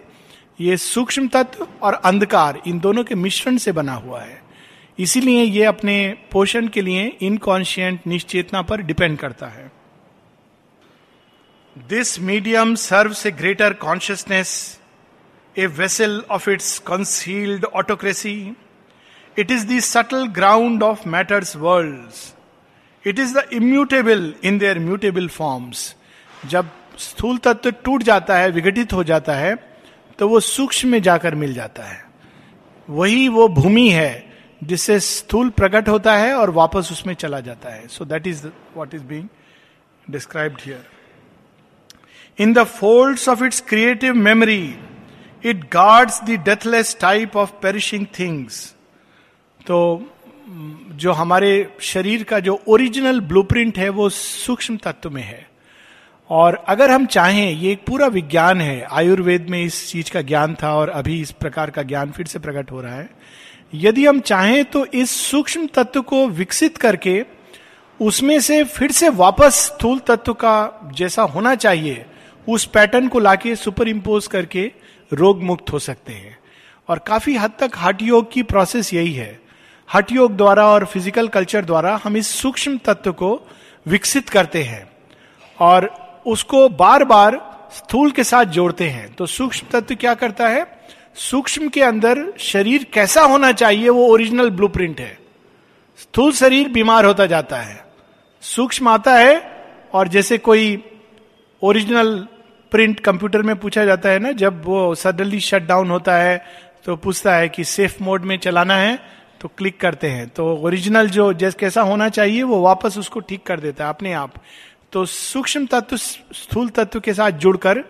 ये 0.61 0.77
सूक्ष्म 0.77 1.29
तत्व 1.29 1.67
और 1.83 1.95
अंधकार, 1.95 2.61
इन 2.67 2.79
दोनों 2.79 3.05
के 3.05 3.15
मिश्रण 3.15 3.57
से 3.57 3.73
बना 3.73 3.95
हुआ 3.95 4.21
है। 4.21 4.43
इसीलिए 4.99 5.43
ये 5.43 5.65
अपने 5.65 5.97
पोषण 6.33 6.69
के 6.69 6.81
लिए 6.81 7.05
इनकॉन्शियंट 7.23 8.07
निश्चेतना 8.07 8.63
पर 8.63 8.83
डिपेंड 8.83 9.19
करता 9.19 9.47
है। 9.47 9.71
This 11.77 12.19
medium 12.21 12.75
serves 12.75 13.25
a 13.27 13.31
greater 13.31 13.73
consciousness 13.75 14.51
a 15.57 15.65
vessel 15.79 16.23
of 16.31 16.49
its 16.51 16.79
concealed 16.87 17.65
autocracy 17.65 18.35
it 19.39 19.51
is 19.51 19.67
the 19.69 19.79
subtle 19.81 20.27
ground 20.37 20.83
of 20.83 21.09
matter's 21.09 21.57
world 21.57 23.09
it 23.09 23.19
is 23.19 23.35
the 23.39 23.45
immutable 23.53 24.35
in 24.45 24.59
their 24.59 24.79
mutable 24.79 25.29
forms 25.29 25.95
जब 26.47 26.71
स्थूल 26.99 27.39
तत्व 27.39 27.71
टूट 27.85 28.03
जाता 28.03 28.39
है, 28.39 28.51
विघटित 28.51 28.93
हो 28.93 29.05
जाता 29.05 29.35
है 29.35 29.55
तो 30.19 30.29
वो 30.29 30.41
सूक्ष्म 30.41 30.89
में 30.89 31.03
जाकर 31.03 31.35
मिल 31.35 31.55
जाता 31.55 31.83
है। 31.83 32.03
वही 32.89 33.29
वो 33.29 33.49
भूमि 33.51 33.89
है 33.91 34.33
जिससे 34.65 35.01
स्थूल 35.01 35.51
प्रकट 35.51 35.89
होता 35.89 36.17
है 36.17 36.35
और 36.35 36.51
वापस 36.53 36.89
उसमें 36.93 37.15
चला 37.15 37.41
जाता 37.41 37.75
है। 37.75 37.87
So 37.89 38.05
that 38.05 38.27
is 38.27 38.47
what 38.77 38.95
is 38.95 39.05
being 39.05 39.29
described 40.11 40.61
here 40.61 40.93
in 42.39 42.53
the 42.53 42.65
folds 42.65 43.29
of 43.29 43.45
its 43.45 43.61
creative 43.61 44.15
memory 44.15 44.75
it 45.45 45.65
guards 45.65 46.23
the 46.23 46.31
deathless 46.31 46.97
type 47.01 47.37
of 47.37 47.51
perishing 47.63 48.07
things 48.19 48.75
तो 49.67 50.11
जो 50.91 51.13
हमारे 51.13 51.77
शरीर 51.81 52.23
का 52.23 52.39
जो 52.41 52.63
ओरिजिनल 52.69 53.21
ब्लूप्रिंट 53.21 53.79
है, 53.79 53.89
वो 53.89 54.09
सूक्ष्म 54.09 54.77
तत्व 54.77 55.11
में 55.11 55.23
है। 55.23 55.49
और 56.31 56.65
अगर 56.69 56.91
हम 56.91 57.07
चाहें, 57.07 57.53
ये 57.53 57.73
एक 57.73 57.85
पूरा 57.87 58.07
विज्ञान 58.07 58.61
है। 58.61 58.87
आयुर्वेद 58.93 59.47
में 59.51 59.65
इस 59.65 59.89
चीज़ 59.91 60.11
का 60.11 60.23
ज्ञान 60.23 60.57
था 60.63 60.75
और 60.75 60.89
अभी 60.89 61.21
इस 61.21 61.31
प्रकार 61.31 61.71
का 61.71 61.83
ज्ञान 61.83 62.11
फिर 62.11 62.27
से 62.27 62.39
प्रकट 62.39 62.71
हो 62.71 62.81
रहा 62.81 62.95
है। 62.95 63.11
यदि 63.75 64.07
हम 64.07 64.21
चाहें 64.21 64.65
तो 64.65 64.87
इस 64.87 65.11
सूक्ष्म 65.11 65.67
तत्व 65.67 66.03
को 66.03 66.29
विकसित 66.29 66.77
करके, 66.77 67.25
उसमें 68.01 68.41
से 68.41 68.65
फिर 68.65 68.93
से 68.93 69.09
वापस 69.09 69.55
स्थूल 69.55 69.99
तत्व 69.99 70.33
का 70.33 70.91
जैसा 70.95 71.23
होना 71.23 71.55
चाहिए 71.55 72.07
उस 72.49 72.65
पैटर्न 72.67 73.09
को 73.09 73.19
लाके 73.19 73.55
सुपर 73.57 73.89
इम्पोज 73.89 74.27
करके 74.27 74.71
रोग 75.13 75.43
मुक्त 75.43 75.73
हो 75.73 75.79
सकते 75.79 76.13
हैं। 76.13 76.39
और 76.89 76.99
काफ़ी 76.99 77.37
हद 77.37 77.53
तक 77.61 77.71
हट 77.77 78.03
योग 78.03 78.31
की 78.33 78.43
प्रोसेस 78.43 78.93
यही 78.95 79.13
है। 79.13 79.41
हट 79.89 80.13
योग 80.13 80.37
द्वारा 80.37 80.67
और 80.67 80.85
फ़िज़िकल 80.85 81.29
कल्चर 81.29 81.65
द्वारा 81.65 82.01
हम 82.05 82.17
इस 82.17 82.29
सूक्ष्म 82.33 82.79
तत्व 82.79 83.13
को 83.13 83.41
विकसित 83.87 84.29
करते 84.29 84.63
हैं 84.63 84.87
और 85.59 85.87
उसको 86.27 86.69
बार 86.69 87.05
बार 87.05 87.41
स्थूल 87.73 88.11
के 88.11 88.25
साथ 88.25 88.45
जोड़ते 88.45 88.89
हैं। 88.89 89.13
तो 89.15 89.27
सूक्ष्म 89.27 89.67
तत्व 89.71 89.95
क्या 89.95 90.15
करता 90.15 90.49
है? 90.49 90.67
सूक्ष्म 91.15 91.69
के 91.69 91.83
अंदर 91.83 92.25
शरीर 92.39 92.85
कैसा 92.85 93.23
होना 93.23 93.53
चाहिए 93.53 93.89
वो 93.89 94.07
ओरिजिनल 94.07 94.51
ब्लूप्रिंट 94.51 95.01
है। 95.01 95.19
स्थूल 95.99 96.33
शरीर 96.33 96.69
बीमार 96.69 97.05
होता 97.05 97.27
जाता 97.27 97.57
है। 97.57 97.85
सूक्ष्म 98.43 98.89
आता 98.89 99.15
है 99.15 99.37
और 99.95 100.09
जैसे 100.09 100.39
कोई 100.39 100.83
ओरिजिनल 101.63 102.27
प्रिंट 102.75 103.01
कंप्यूटर 103.01 103.43
में 103.43 103.55
पूछा 103.57 103.85
जाता 103.85 104.09
है 104.09 104.19
ना, 104.19 104.31
जब 104.33 104.63
वो 104.65 104.95
सडनली 104.95 105.41
शट 105.41 105.67
डाउन 105.67 105.91
होता 105.91 106.17
है 106.17 106.45
तो 106.85 106.97
पूछता 106.97 107.35
है 107.35 107.49
कि 107.49 107.65
सेफ़ 107.65 108.03
मोड 108.03 108.23
में 108.23 108.37
चलाना 108.39 108.77
है 108.77 108.99
तो 109.41 109.49
क्लिक 109.49 109.79
करते 109.81 110.09
हैं। 110.09 110.29
तो 110.29 110.47
ओरिजिनल 110.57 111.09
जो, 111.09 111.33
जैसे 111.33 111.57
कैसा 111.61 111.83
होना 111.83 112.09
चाहिए, 112.09 112.43
वो 112.43 112.61
वापस 112.61 112.99
उसको 112.99 113.21
ठीक 113.21 113.43
कर 113.47 113.61
देता 113.61 113.85
है 113.85 113.91
अपने 113.91 114.13
आप। 114.13 114.35
तो 114.93 115.05
सूक्ष्म 115.07 115.67
तत्व, 115.67 115.97
स्थूल 115.97 116.69
तत्व 116.69 117.01
के 117.01 117.15
साथ 117.15 117.31
जुड़कर, 117.39 117.81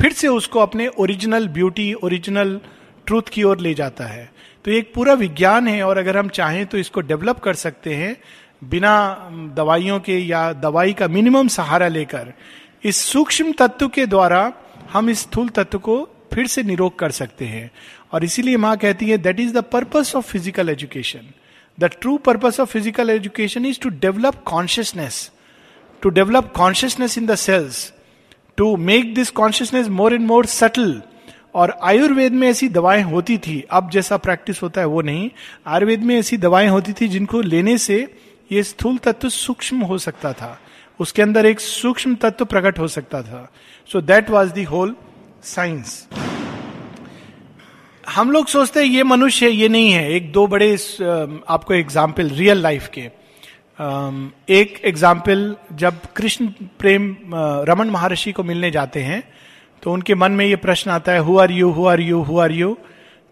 फिर 0.00 0.12
से 0.12 0.28
उसको 0.28 0.60
अपने 0.60 0.88
ओरिजिनल 0.88 1.48
ब्यूटी 1.48 1.92
ओरिजिनल 1.94 2.58
ट्रूथ 3.06 3.28
की 3.32 3.42
ओर 3.42 3.60
ले 3.60 3.74
जाता 3.74 4.04
है। 4.04 4.30
तो 4.64 4.70
एक 4.70 4.92
पूरा 4.94 5.14
विज्ञान 5.14 5.68
है, 5.68 5.82
और 5.82 5.98
अगर 5.98 6.16
हम 6.16 6.28
चाहें 6.30 6.64
तो 6.66 6.78
इसको 6.78 7.00
डेवलप 7.02 7.38
कर 7.38 7.54
सकते 7.56 7.94
हैं, 7.94 8.16
बिना 8.64 8.94
दवाइयों 9.56 9.98
के 10.00 10.18
या 10.18 10.52
दवाई 10.52 10.92
का 10.92 11.08
मिनिमम 11.08 11.48
सहारा 11.48 11.88
लेकर। 11.88 12.32
इस 12.84 12.96
सूक्ष्म 13.02 13.52
तत्व 13.52 13.88
के 13.88 14.06
द्वारा 14.06 14.52
हम 14.92 15.10
इस 15.10 15.20
स्थूल 15.20 15.48
तत्व 15.48 15.78
को 15.78 15.96
फिर 16.32 16.46
से 16.46 16.62
निरोग 16.62 16.98
कर 16.98 17.10
सकते 17.10 17.44
हैं। 17.44 17.70
और 18.12 18.24
इसीलिए 18.24 18.56
माँ 18.56 18.76
कहती 18.76 19.08
है 19.10 19.18
that 19.18 19.40
is 19.40 19.52
the 19.54 19.62
purpose 19.72 20.14
of 20.16 20.24
physical 20.24 20.68
education 20.68 21.32
the 21.78 21.84
true 22.00 22.16
purpose 22.18 22.60
of 22.60 22.70
physical 22.72 23.10
education 23.10 23.66
is 23.66 23.80
to 23.80 23.88
develop 23.88 24.42
consciousness 24.46 25.30
to 26.02 26.08
develop 26.08 26.52
consciousness 26.56 27.18
in 27.18 27.26
the 27.26 27.34
cells 27.34 27.92
to 28.56 28.76
make 28.76 29.14
this 29.14 29.30
consciousness 29.30 29.88
more 29.88 30.14
and 30.14 30.26
more 30.26 30.46
subtle 30.46 31.00
और 31.54 31.76
आयुर्वेद 31.82 32.32
में 32.32 32.48
ऐसी 32.48 32.68
दवाएँ 32.68 33.02
होती 33.02 33.38
थी। 33.38 33.60
अब 33.70 33.90
जैसा 33.90 34.16
practice 34.16 34.62
होता 34.62 34.80
है 34.80 34.86
वो 34.86 35.02
नहीं। 35.02 35.30
आयुर्वेद 35.66 36.02
में 36.02 36.16
ऐसी 36.18 36.36
दवाएँ 36.36 36.68
होती 36.68 36.92
थी 36.92 37.08
जिनको 37.08 37.40
लेने 37.40 37.76
से 37.78 37.98
ये 38.52 38.62
स्थूल 38.62 38.96
तत्व 38.98 39.28
सूक्ष्म 39.28 39.80
हो 39.80 39.98
सकता 39.98 40.32
था। 40.32 40.58
उसके 41.00 41.22
अंदर 41.22 41.46
एक 41.46 41.60
सूक्ष्म 41.60 42.14
तत्व 42.16 42.44
प्रकट 42.46 42.78
हो 42.78 42.88
सकता 42.90 43.22
था। 43.22 43.48
So 43.90 44.00
that 44.02 44.30
was 44.30 44.52
the 44.52 44.62
whole 44.64 44.94
science 45.44 46.06
हम 48.04 48.30
लोग 48.30 48.46
सोचते 48.48 48.80
हैं, 48.80 48.86
ये 48.86 49.02
मनुष्य, 49.02 49.48
ये 49.48 49.68
नहीं 49.68 49.92
है। 49.92 50.10
एक 50.12 50.32
दो 50.32 50.46
बड़े 50.46 50.72
आपको 51.48 51.74
एग्ज़ाम्पल 51.74 52.28
रियल 52.30 52.58
लाइफ 52.62 52.88
के। 52.94 53.10
एक 54.54 54.80
एग्ज़ाम्पल 54.84 55.54
जब 55.74 56.00
कृष्ण 56.16 56.46
प्रेम 56.78 57.16
रमन 57.68 57.90
महर्षि 57.90 58.32
को 58.32 58.42
मिलने 58.44 58.70
जाते 58.70 59.02
हैं 59.02 59.22
तो 59.82 59.92
उनके 59.92 60.14
मन 60.14 60.32
में 60.32 60.44
ये 60.46 60.56
प्रश्न 60.58 60.90
आता 60.90 61.12
है 61.12 61.20
who 61.20 61.38
are 61.38 61.50
you 61.52 61.70
who 61.70 61.86
are 61.86 62.00
you 62.00 62.20
who 62.22 62.38
are 62.40 62.52
you 62.52 62.76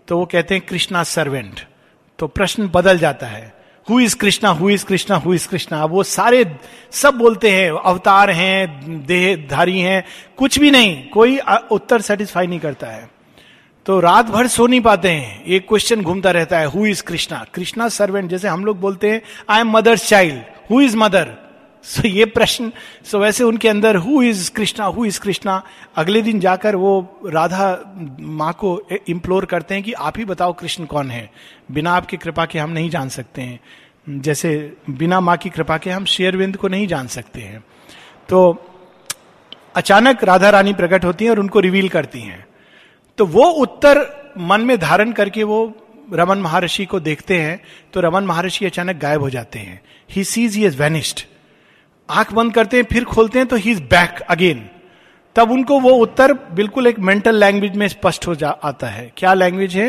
तो 0.09 0.19
वो 0.19 0.25
कहते 0.27 0.55
हैं, 0.55 0.65
कृष्णा 0.67 1.03
सर्वेंट 1.05 1.61
तो 2.19 2.27
प्रश्न 2.29 2.69
बदल 2.69 2.99
जाता 2.99 3.27
है। 3.27 3.53
Who 3.89 3.99
is 4.01 4.17
Krishna 4.17 4.51
who 4.51 4.69
is 4.71 4.85
Krishna 4.85 5.17
who 5.17 5.35
is 5.35 5.49
Krishna 5.49 5.85
वो 5.85 6.03
सारे 6.03 6.45
सब 6.93 7.15
बोलते 7.15 7.51
हैं, 7.51 7.71
अवतार 7.71 8.31
हैं 8.31 9.07
देहधारी 9.07 9.79
हैं, 9.79 10.05
कुछ 10.39 10.59
भी 10.59 10.71
नहीं, 10.71 11.09
कोई 11.09 11.39
उत्तर 11.73 12.01
सेटिस्फाई 12.01 12.47
नहीं 12.47 12.61
करता 12.61 12.87
है। 12.87 13.11
तो 13.87 13.99
रात 14.01 14.27
भर 14.31 14.47
सो 14.47 14.67
नहीं 14.67 14.81
पाते 14.81 15.09
हैं 15.09 15.45
एक 15.45 15.69
क्वेश्चन 15.69 16.03
घूमता 16.03 16.31
रहता 16.31 16.59
है 16.59 16.67
who 16.67 16.87
is 16.87 17.03
Krishna 17.03 17.45
Krishna 17.55 17.89
servant 17.89 18.31
जैसे 18.31 18.49
हम 18.49 18.65
लोग 18.65 18.81
बोलते 18.81 19.11
हैं 19.11 19.23
I 19.51 19.61
am 19.61 19.71
mother's 19.71 20.09
child 20.09 20.43
who 20.71 20.81
is 20.81 20.97
mother 20.97 21.35
so 21.85 22.09
ये 22.09 22.25
प्रश्न 22.25 22.71
सो 23.05 23.19
वैसे 23.19 23.45
उनके 23.45 23.69
अंदर 23.69 23.97
who 23.97 24.23
is 24.23 24.51
Krishna 24.51 24.87
who 24.87 25.05
is 25.05 25.21
Krishna 25.21 25.63
अगले 25.97 26.23
दिन 26.23 26.41
जाकर 26.41 26.77
वो 26.77 27.21
राधा 27.27 27.95
माँ 28.21 28.53
को 28.53 28.81
इम्प्लोर 29.09 29.45
करते 29.45 29.75
हैं 29.75 29.83
कि 29.85 29.93
आप 29.93 30.19
ही 30.19 30.25
बताओ 30.25 30.53
कृष्ण 30.53 30.85
कौन 30.85 31.11
है? 31.11 31.31
बिना 31.73 31.93
आपकी 31.93 32.17
कृपा 32.17 32.47
के 32.47 32.59
हम 32.59 32.71
नहीं 32.71 32.91
जान 32.91 33.09
सकते 33.09 33.43
हैं। 33.43 34.21
जैसे 34.21 34.77
बिना 34.91 35.21
माँ 35.21 35.37
की 35.37 35.51
कृपा 35.51 35.79
के 35.79 35.91
हम 35.91 36.05
शेयरविंद 36.05 36.57
को 36.57 36.69
नहीं 36.69 36.87
जान 36.87 37.07
सकते 37.07 37.41
हैं। 37.41 37.65
तो 38.29 38.69
अचानक 39.77 40.25
राधा 40.25 40.51
रानी 40.51 40.73
प्रकट 40.73 41.05
होती 41.05 41.25
हैं 41.25 41.31
और 41.31 41.41
उनको 41.41 41.61
रिवील 41.61 41.89
करती 41.89 42.21
हैं। 42.21 42.47
तो 43.19 43.27
वो 43.27 43.45
उत्तर 43.63 44.07
मन 44.39 44.61
में 44.61 44.79
धारण 44.79 45.13
करके 45.13 45.45
वो 45.45 45.61
रमन 46.13 46.39
महर्षि 46.39 46.85
को 46.85 47.01
देखते 47.01 47.41
हैं 47.41 47.61
तो 47.93 48.01
रमन 48.01 48.25
महर्षि 48.25 48.67
अचानक 48.67 48.97
गायब 48.97 49.21
हो 49.21 49.31
जाते 49.31 49.59
हैं। 49.59 49.81
He 50.11 50.25
sees 50.25 50.57
he 50.57 50.65
is 50.67 50.77
vanished 50.79 51.21
आँख 52.13 52.33
बंद 52.33 52.55
करते 52.55 52.77
हैं, 52.77 52.85
फिर 52.85 53.05
खोलते 53.05 53.39
हैं 53.39 53.49
तो 53.49 53.57
ही 53.57 53.71
इज़ 53.71 53.83
बैक 53.83 54.21
अगेन 54.21 54.69
तब 55.37 55.51
उनको 55.51 55.79
वो 55.81 55.91
उत्तर 55.97 56.33
बिल्कुल 56.53 56.87
एक 56.87 56.99
मेंटल 56.99 57.37
लैंग्वेज 57.37 57.77
में 57.77 57.87
स्पष्ट 57.89 58.27
हो 58.27 58.35
जा, 58.35 58.49
आता 58.49 58.87
है। 58.87 59.11
क्या 59.17 59.35
लैंग्वेज 59.35 59.77
है? 59.77 59.89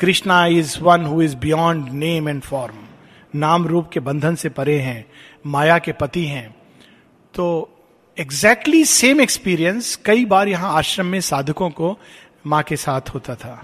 Krishna 0.00 0.44
is 0.48 0.78
one 0.80 1.04
who 1.04 1.22
is 1.22 1.36
beyond 1.36 1.88
name 1.92 2.28
and 2.28 2.42
form 2.42 2.74
नाम 3.34 3.66
रूप 3.66 3.88
के 3.92 4.00
बंधन 4.00 4.34
से 4.34 4.48
परे 4.48 4.78
हैं, 4.78 5.04
माया 5.46 5.78
के 5.78 5.92
पति 5.92 6.24
हैं। 6.24 6.48
तो 7.34 7.70
एग्जैक्टली 8.16 8.84
सेम 8.84 9.20
एक्सपीरियंस 9.20 9.94
कई 9.96 10.24
बार 10.24 10.48
यहाँ 10.48 10.72
आश्रम 10.72 11.06
में 11.06 11.20
साधकों 11.20 11.70
को 11.70 11.96
माँ 12.46 12.62
के 12.62 12.76
साथ 12.76 13.14
होता 13.14 13.34
था। 13.34 13.62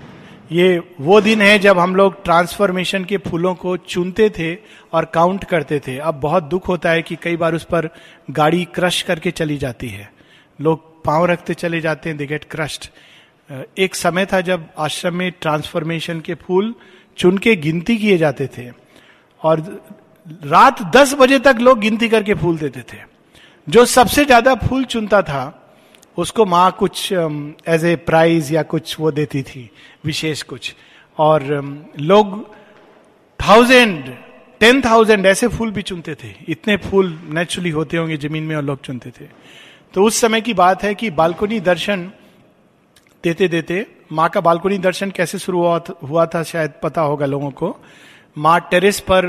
ये 0.50 0.78
वो 1.00 1.21
दिन 1.21 1.42
है 1.42 1.59
जब 1.59 1.78
हम 1.78 1.95
लोग 1.97 2.23
ट्रांसफॉर्मेशन 2.25 3.04
के 3.04 3.16
फूलों 3.19 3.54
को 3.54 3.76
चुनते 3.76 4.28
थे 4.30 4.54
और 4.92 5.04
काउंट 5.04 5.45
करते 5.45 5.78
थे। 5.80 5.97
अब 5.99 6.14
बहुत 6.14 6.45
दुख 6.45 6.69
होता 6.69 6.90
है 6.90 7.02
कि 7.02 7.16
कई 7.23 7.37
बार 7.37 7.54
उस 7.54 7.64
पर 7.64 7.88
गाड़ी 8.30 8.64
क्रश 8.75 9.00
करके 9.02 9.30
चली 9.30 9.59
जाती 9.59 9.88
है। 9.88 10.11
लोग 10.59 11.04
पाँव 11.04 11.25
रखते 11.26 11.54
चले 11.54 11.80
जाते 11.80 12.09
हैं 12.11 12.19
दे 12.19 12.26
गेट 12.26 12.45
क्रश्ड 12.45 12.88
एक 13.78 13.95
समय 13.95 14.26
था 14.26 14.40
जब 14.40 14.66
आश्रम 14.78 15.14
में 15.14 15.30
ट्रांसफॉर्मेशन 15.40 16.21
के 16.21 16.35
फूल 16.37 16.75
चुन 17.19 17.38
के 17.38 17.54
गिनती 17.59 17.97
किए 17.97 18.19
जाते 18.19 18.49
थे 18.59 18.69
और 19.40 19.61
रात 20.26 20.83
दस 20.97 21.14
बजे 21.14 21.38
तक 21.38 21.57
लोग 21.61 21.78
गिनती 21.80 22.09
करके 22.09 22.35
फूल 22.35 22.59
देते 22.59 22.80
थे। 22.92 22.99
जो 23.66 23.85
सबसे 23.87 24.25
ज़्यादा 24.25 24.54
फूल 24.59 24.85
चुनता 24.85 25.23
था 25.23 25.60
उसको 26.17 26.45
माँ 26.47 26.71
कुछ 26.79 27.12
एज 27.12 27.85
ए 27.85 27.95
प्राइज 28.07 28.52
या 28.52 28.62
कुछ 28.64 28.99
वो 29.00 29.11
देती 29.11 29.43
थी, 29.43 29.71
विशेष 30.05 30.43
कुछ। 30.45 30.75
और 31.19 31.43
लोग 32.00 32.43
थाउज़ेंड 33.40 34.17
टेन 34.61 34.81
थाउज़ेंड 34.83 35.26
ऐसे 35.26 35.49
फूल 35.49 35.71
भी 35.71 35.83
चुनते 35.83 36.14
थे। 36.14 36.35
इतने 36.49 36.76
फूल 36.79 37.19
नेचुरली 37.31 37.71
होते 37.71 37.97
होंगे 37.97 38.17
ज़मीन 38.19 38.43
में 38.43 38.55
और 38.57 38.62
लोग 38.62 38.81
चुनते 38.81 39.11
थे। 39.11 39.29
तो 39.95 40.05
उस 40.05 40.21
समय 40.21 40.40
की 40.40 40.55
बात 40.55 40.83
है 40.83 40.95
कि 40.95 41.11
बालकोनी 41.12 41.61
दर्शन 41.61 42.11
देते 43.25 43.49
देते 43.49 43.87
माँ 44.12 44.29
का 44.29 44.40
बालकोनी 44.40 44.79
दर्शन 44.81 45.11
कैसे 45.11 45.38
शुरू 45.38 45.64
हुआ 46.02 46.26
था 46.26 46.43
शायद 46.43 46.73
पता 46.83 47.00
होगा 47.02 47.26
लोगों 47.26 47.50
को। 47.52 47.76
माँ 48.37 48.58
टेरिस 48.60 49.00
पर 49.00 49.26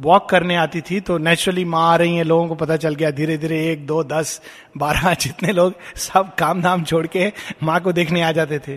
वॉक 0.00 0.28
करने 0.28 0.56
आती 0.56 0.80
थी 0.80 1.00
तो 1.00 1.16
नेचुरली 1.18 1.64
माँ 1.64 1.92
आ 1.92 1.96
रही 1.96 2.16
है, 2.16 2.24
लोगों 2.24 2.46
को 2.48 2.54
पता 2.54 2.76
चल 2.76 2.94
गया 2.94 3.10
धीरे 3.10 3.36
धीरे 3.38 3.60
एक, 3.72 3.86
दो, 3.86 4.02
दस, 4.04 4.40
बारह, 4.76 5.14
जितने 5.20 5.52
लोग, 5.52 5.74
सब 5.96 6.34
काम 6.34 6.62
धाम 6.62 6.84
छोड़ 6.84 7.06
के 7.06 7.32
माँ 7.62 7.80
को 7.80 7.92
देखने 7.92 8.22
आ 8.22 8.32
जाते 8.32 8.58
थे। 8.58 8.76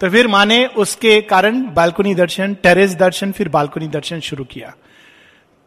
तो 0.00 0.10
फिर 0.10 0.28
माँ 0.28 0.44
ने 0.46 0.64
उसके 0.66 1.20
कारण 1.22 1.62
बालकोनी 1.74 2.14
दर्शन, 2.14 2.54
टेरेस 2.54 2.94
दर्शन, 2.94 3.32
फिर 3.32 3.48
बालकोनी 3.48 3.88
दर्शन 3.88 4.20
शुरू 4.20 4.44
किया। 4.44 4.74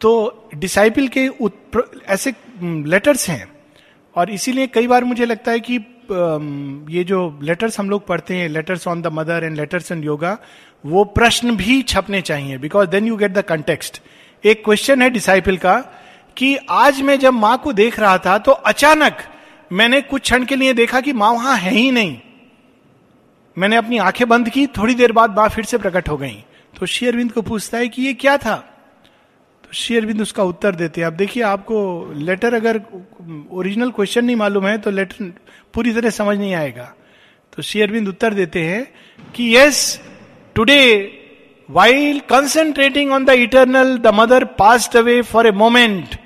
तो 0.00 0.48
डिसाइपल 0.54 1.08
के 1.08 1.28
ऐसे 2.08 2.34
लेटर्स 2.62 3.28
हैं, 3.30 3.46
और 4.16 4.30
इसीलिए 4.30 4.66
कई 4.66 4.86
बार 4.86 5.04
मुझे 5.04 5.24
लगता 5.24 5.50
है 5.52 5.60
कि 5.60 5.78
ये 6.10 7.04
जो 7.04 7.38
लेटर्स 7.42 7.78
हम 7.80 7.90
लोग 7.90 8.06
पढ़ते 8.06 8.34
हैं 8.34 8.48
letters 8.48 8.86
on 8.88 9.02
the 9.02 9.06
mother 9.12 9.44
and 9.44 9.56
letters 9.56 9.92
on 9.92 10.02
yoga 10.04 10.36
वो 10.84 11.04
प्रश्न 11.04 11.56
भी 11.56 11.80
छपने 11.82 12.20
चाहिए 12.20 12.58
because 12.58 12.88
then 12.88 13.06
you 13.06 13.16
get 13.16 13.32
the 13.32 13.42
context 13.42 14.00
एक 14.44 14.64
क्वेश्चन 14.64 15.02
है 15.02 15.10
डिसाइपल 15.10 15.56
का, 15.56 15.76
कि 16.36 16.56
आज 16.70 17.00
मैं 17.02 17.18
जब 17.18 17.32
माँ 17.32 17.56
को 17.58 17.72
देख 17.72 17.98
रहा 18.00 18.18
था 18.18 18.38
तो 18.38 18.52
अचानक 18.52 19.18
मैंने 19.72 20.00
कुछ 20.00 20.22
क्षण 20.22 20.44
के 20.44 20.56
लिए 20.56 20.72
देखा 20.74 21.00
कि 21.00 21.12
माँ 21.12 21.32
वहाँ 21.32 21.56
है 21.56 21.70
ही 21.70 21.90
नहीं। 21.90 22.16
मैंने 23.56 23.76
अपनी 23.76 23.98
आँखें 23.98 24.28
बंद 24.28 24.48
की, 24.48 24.66
थोड़ी 24.66 24.94
देर 24.94 25.12
बाद 25.12 25.36
माँ 25.36 25.48
फिर 25.48 25.64
से 25.64 25.78
प्रकट 25.78 26.08
हो 26.08 26.16
गई। 26.16 26.44
तो 26.74 26.86
शेयरविंद 26.86 27.32
को 27.32 27.42
पूछता 27.42 27.78
है 27.78 27.88
कि 27.88 28.02
ये 28.02 28.14
क्या 28.14 28.36
था? 28.36 28.62
शेयरबिंद 29.72 30.20
उसका 30.22 30.42
उत्तर 30.44 30.74
देते 30.74 31.00
हैं। 31.00 31.06
आप 31.06 31.12
देखिए, 31.12 31.42
आपको 31.42 32.12
लेटर 32.16 32.54
अगर 32.54 32.80
ओरिजिनल 33.50 33.90
क्वेश्चन 33.90 34.24
नहीं 34.24 34.36
मालूम 34.36 34.66
है 34.66 34.76
तो 34.78 34.90
लेटर 34.90 35.32
पूरी 35.74 35.92
तरह 35.92 36.10
समझ 36.10 36.36
नहीं 36.38 36.54
आएगा। 36.54 36.92
तो 37.52 37.62
शेयरबिंद 37.62 38.08
उत्तर 38.08 38.34
देते 38.34 38.60
हैं 38.64 38.82
कि 39.34 39.56
yes 39.56 40.00
today 40.56 40.82
while 41.68 42.20
concentrating 42.30 43.12
on 43.12 43.24
the 43.24 43.30
eternal 43.40 43.96
the 43.98 44.14
mother 44.14 44.44
pass 44.58 44.96
away 44.96 45.20
for 45.22 45.46
a 45.46 45.50
moment 45.56 46.16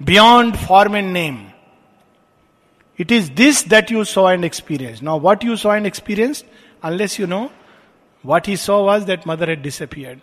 beyond 0.00 0.56
form 0.56 0.96
and 0.96 1.12
name 1.12 1.38
it 2.98 3.12
is 3.12 3.30
this 3.32 3.66
that 3.68 3.92
you 3.92 4.04
saw 4.04 4.30
and 4.30 4.44
experience 4.44 5.02
now 5.02 5.20
what 5.20 5.44
you 5.44 5.56
saw 5.56 5.74
and 5.74 5.86
experience 5.86 6.44
unless 6.84 7.18
you 7.20 7.26
know 7.26 7.48
what 8.24 8.48
he 8.48 8.56
saw 8.56 8.78
was 8.84 9.04
that 9.04 9.28
mother 9.28 9.50
had 9.50 9.62
disappeared 9.62 10.18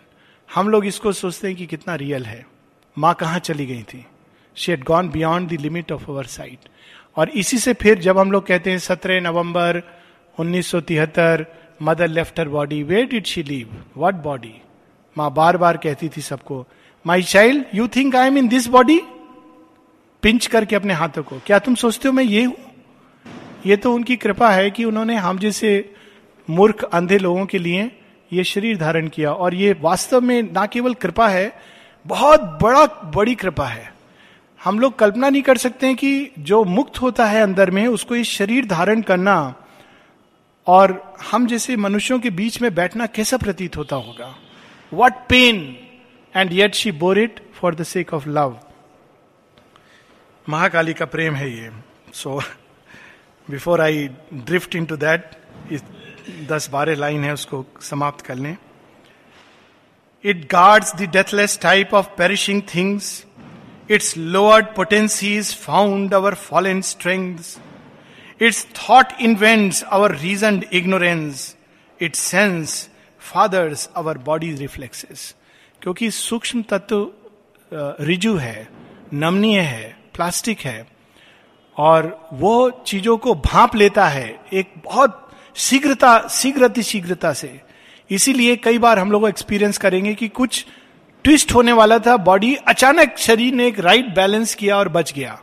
हम 0.48 0.68
लोग 0.68 0.86
इसको 0.86 1.12
सोचते 1.12 1.46
हैं 1.48 1.56
कि 1.56 1.66
कितना 1.66 1.94
real 1.94 2.24
है। 2.24 2.44
माँ 2.96 3.14
कहाँ 3.14 3.38
चली 3.38 3.66
गई 3.66 3.82
थी? 3.82 4.04
She 4.56 4.72
had 4.72 4.84
gone 4.84 5.08
beyond 5.08 5.48
the 5.48 5.60
limit 5.60 5.92
of 5.92 6.10
our 6.10 6.24
sight 6.26 6.68
और 7.16 7.28
इसी 7.30 7.58
से 7.58 7.72
फिर 7.74 7.98
जब 7.98 8.18
हम 8.18 8.32
लोग 8.32 8.46
कहते 8.46 8.70
हैं, 8.70 8.78
सत्रह 8.78 9.20
नवंबर 9.20 9.82
उन्नीस 10.38 10.66
सौ 10.66 10.80
तिहत्तर 10.80 11.46
mother 11.82 12.08
left 12.08 12.40
her 12.40 12.48
body 12.48 12.82
why 12.82 13.04
did 13.04 13.24
she 13.24 13.42
leave 13.42 13.82
that 13.96 14.14
body 14.14 14.54
माँ 15.16 15.32
बार 15.34 15.56
बार 15.56 15.76
कहती 15.76 16.08
थी 16.08 16.20
सबको 16.20 16.66
my 17.04 17.22
child 17.22 17.64
you 17.74 17.88
think 17.88 18.16
I 18.16 18.26
am 18.26 18.38
in 18.38 18.48
this 18.48 18.66
body 18.68 19.00
pinch 20.22 20.46
करके 20.46 20.76
अपने 20.76 20.94
हाथों 20.94 21.22
को, 21.22 21.38
क्या 21.46 21.58
तुम 21.58 21.74
सोचते 21.74 22.08
हो 22.08 22.14
मैं 22.14 22.24
ये 22.24 22.44
हूँ? 22.44 22.56
ये 23.66 23.76
तो 23.76 23.92
उनकी 23.94 24.16
कृपा 24.16 24.50
है 24.50 24.70
कि 24.70 24.84
उन्होंने 24.84 25.16
हम 25.16 25.38
जैसे 25.38 25.94
मूर्ख, 26.48 26.82
अंधे 26.84 27.18
लोगों 27.18 27.46
के 27.46 27.58
लिए 27.58 27.90
ये 28.32 28.44
शरीर 28.44 28.76
धारण 28.76 29.08
किया। 29.08 29.32
और 29.32 29.54
ये 29.54 29.76
वास्तव 29.80 30.20
में 30.20 30.42
ना 30.42 30.66
केवल 30.66 30.94
कृपा 30.94 31.28
है 31.28 31.52
बहुत 32.04 32.40
बड़ा, 32.62 32.84
बड़ी 32.86 33.34
कृपा 33.34 33.66
है। 33.66 33.92
हम 34.60 34.78
लोग 34.78 34.98
कल्पना 34.98 35.28
नहीं 35.28 35.42
कर 35.42 35.56
सकते 35.56 35.86
हैं 35.86 35.96
कि 35.96 36.30
जो 36.38 36.62
मुक्त 36.64 37.00
होता 37.02 37.26
है 37.26 37.42
अंदर 37.42 37.70
में, 37.70 37.86
उसको 37.86 38.16
ये 38.16 38.24
शरीर 38.24 38.66
धारण 38.66 39.02
करना 39.02 39.54
और 40.66 41.16
हम 41.30 41.46
जैसे 41.46 41.76
मनुष्यों 41.76 42.18
के 42.20 42.30
बीच 42.30 42.60
में 42.62 42.74
बैठना 42.74 43.06
कैसा 43.06 43.36
प्रतीत 43.36 43.76
होता 43.76 43.96
होगा। 43.96 44.34
What 44.92 45.12
pain 45.28 45.56
and 46.34 46.52
yet 46.52 46.74
she 46.74 46.92
bore 46.92 47.18
it 47.18 47.40
for 47.54 47.74
the 47.74 47.82
sake 47.82 48.14
of 48.14 48.28
love 48.28 48.58
Mahakali 50.46 50.94
का 50.94 51.04
प्रेम 51.06 51.34
है 51.34 51.50
ये। 51.50 51.70
So 52.14 52.40
before 53.48 53.80
I 53.80 54.08
drift 54.34 54.76
into 54.84 54.96
that 54.96 55.30
दस 56.48 56.68
बारह 56.72 56.96
लाइन 56.96 57.24
है 57.24 57.32
उसको 57.32 57.64
समाप्त 57.80 58.24
कर 58.26 58.34
लें। 58.34 58.56
It 60.24 60.46
guards 60.52 60.94
the 60.96 61.10
deathless 61.10 61.58
type 61.62 61.94
of 61.94 62.06
perishing 62.18 62.62
things 62.74 63.24
its 63.90 64.16
lowered 64.16 64.66
potencies 64.66 65.54
found 65.56 66.14
our 66.14 66.34
fallen 66.34 66.80
strengths 66.80 67.58
Its 68.40 68.64
thought 68.64 69.12
invents 69.20 69.84
our 69.84 70.08
reasoned 70.08 70.64
ignorance. 70.72 71.54
Its 72.00 72.18
sense 72.18 72.88
fathers 73.18 73.88
our 73.94 74.14
body's 74.14 74.60
reflexes. 74.60 75.34
क्योंकि 75.82 76.10
सूक्ष्म 76.10 76.62
तत्व 76.62 77.12
रिजु 78.00 78.34
है, 78.36 78.68
नमनीय 79.12 79.60
है, 79.60 79.96
प्लास्टिक 80.14 80.60
है, 80.60 80.86
और 81.76 82.28
वो 82.32 82.70
चीज़ों 82.86 83.16
को 83.16 83.34
भाप 83.34 83.76
लेता 83.76 84.08
है 84.08 84.40
एक 84.52 84.74
बहुत 84.84 85.30
शीघ्रता, 85.56 86.28
शीघ्रति 86.28 86.82
शीघ्रता 86.82 87.32
से 87.32 87.60
इसीलिए 88.12 88.56
कई 88.56 88.78
बार 88.78 88.98
हम 88.98 89.12
लोग 89.12 89.28
एक्सपीरियंस 89.28 89.78
करेंगे 89.78 90.14
कि 90.14 90.28
कुछ 90.28 90.64
ट्विस्ट 91.24 91.54
होने 91.54 91.72
वाला 91.72 91.98
था 91.98 92.16
बॉडी 92.16 92.54
अचानक 92.68 93.14
शरीर 93.18 93.54
ने 93.54 93.66
एक 93.66 93.78
राइट 93.80 94.14
बैलेंस 94.14 94.54
किया 94.54 94.76
और 94.76 94.88
बच 94.88 95.12
गया। 95.12 95.38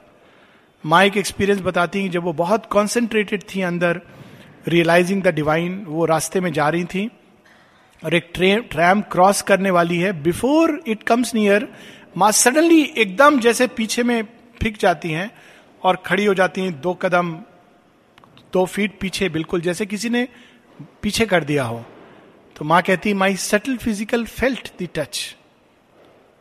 माँ 0.83 1.03
एक 1.05 1.17
एक्सपीरियंस 1.17 1.61
बताती 1.61 2.03
हैं 2.03 2.11
जब 2.11 2.23
वो 2.23 2.33
बहुत 2.33 2.65
कॉन्सेंट्रेटेड 2.65 3.43
थी 3.55 3.61
अंदर 3.61 4.01
रियलाइजिंग 4.67 5.21
द 5.23 5.27
डिवाइन 5.27 5.83
वो 5.87 6.05
रास्ते 6.05 6.39
में 6.39 6.51
जा 6.53 6.69
रही 6.69 6.83
थी 6.85 7.09
और 8.03 8.13
एक 8.15 8.29
ट्रेन 8.33 8.61
ट्रैम 8.61 9.01
क्रॉस 9.01 9.41
करने 9.41 9.71
वाली 9.71 9.97
है। 9.97 10.11
बिफोर 10.23 10.81
इट 10.87 11.03
कम्स 11.03 11.33
नियर 11.35 11.67
माँ 12.17 12.31
सडनली 12.31 12.81
एकदम 12.97 13.39
जैसे 13.39 13.67
पीछे 13.67 14.03
में 14.03 14.23
फिक 14.61 14.77
जाती 14.77 15.11
हैं 15.11 15.29
और 15.83 16.03
खड़ी 16.05 16.25
हो 16.25 16.33
जाती 16.33 16.61
हैं 16.61 16.79
दो 16.81 16.93
कदम, 16.93 17.31
दो 18.53 18.65
फीट 18.65 18.99
पीछे, 18.99 19.29
बिल्कुल 19.29 19.61
जैसे 19.61 19.85
किसी 19.85 20.09
ने 20.09 20.27
पीछे 21.01 21.25
कर 21.25 21.43
दिया 21.43 21.63
हो। 21.63 21.85
तो 22.59 22.65
माँ 22.65 22.81
कहती 22.81 23.13
my 23.13 23.35
subtle 23.37 23.75
physical 23.77 24.25
felt 24.27 24.69
the 24.81 24.87
touch 24.95 25.19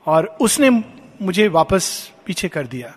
और 0.06 0.26
उसने 0.40 0.70
मुझे 0.70 1.46
वापस 1.48 1.90
पीछे 2.26 2.48
कर 2.48 2.66
दिया। 2.66 2.92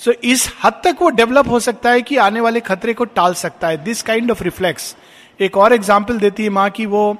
सो 0.00 0.10
so, 0.10 0.16
इस 0.18 0.48
हद 0.64 0.80
तक 0.84 0.96
वो 1.00 1.10
डेवलप 1.10 1.48
हो 1.48 1.60
सकता 1.60 1.90
है 1.90 2.02
कि 2.02 2.16
आने 2.16 2.40
वाले 2.40 2.60
खतरे 2.60 2.94
को 2.94 3.04
टाल 3.04 3.34
सकता 3.34 3.68
है। 3.68 3.76
दिस 3.84 4.02
काइंड 4.02 4.30
ऑफ़ 4.30 4.42
रिफ्लेक्स 4.44 4.94
एक 5.40 5.56
और 5.56 5.72
एग्ज़ाम्पल 5.72 6.18
देती 6.18 6.42
है 6.42 6.50
माँ 6.50 6.68
की 6.70 6.86
वो 6.86 7.16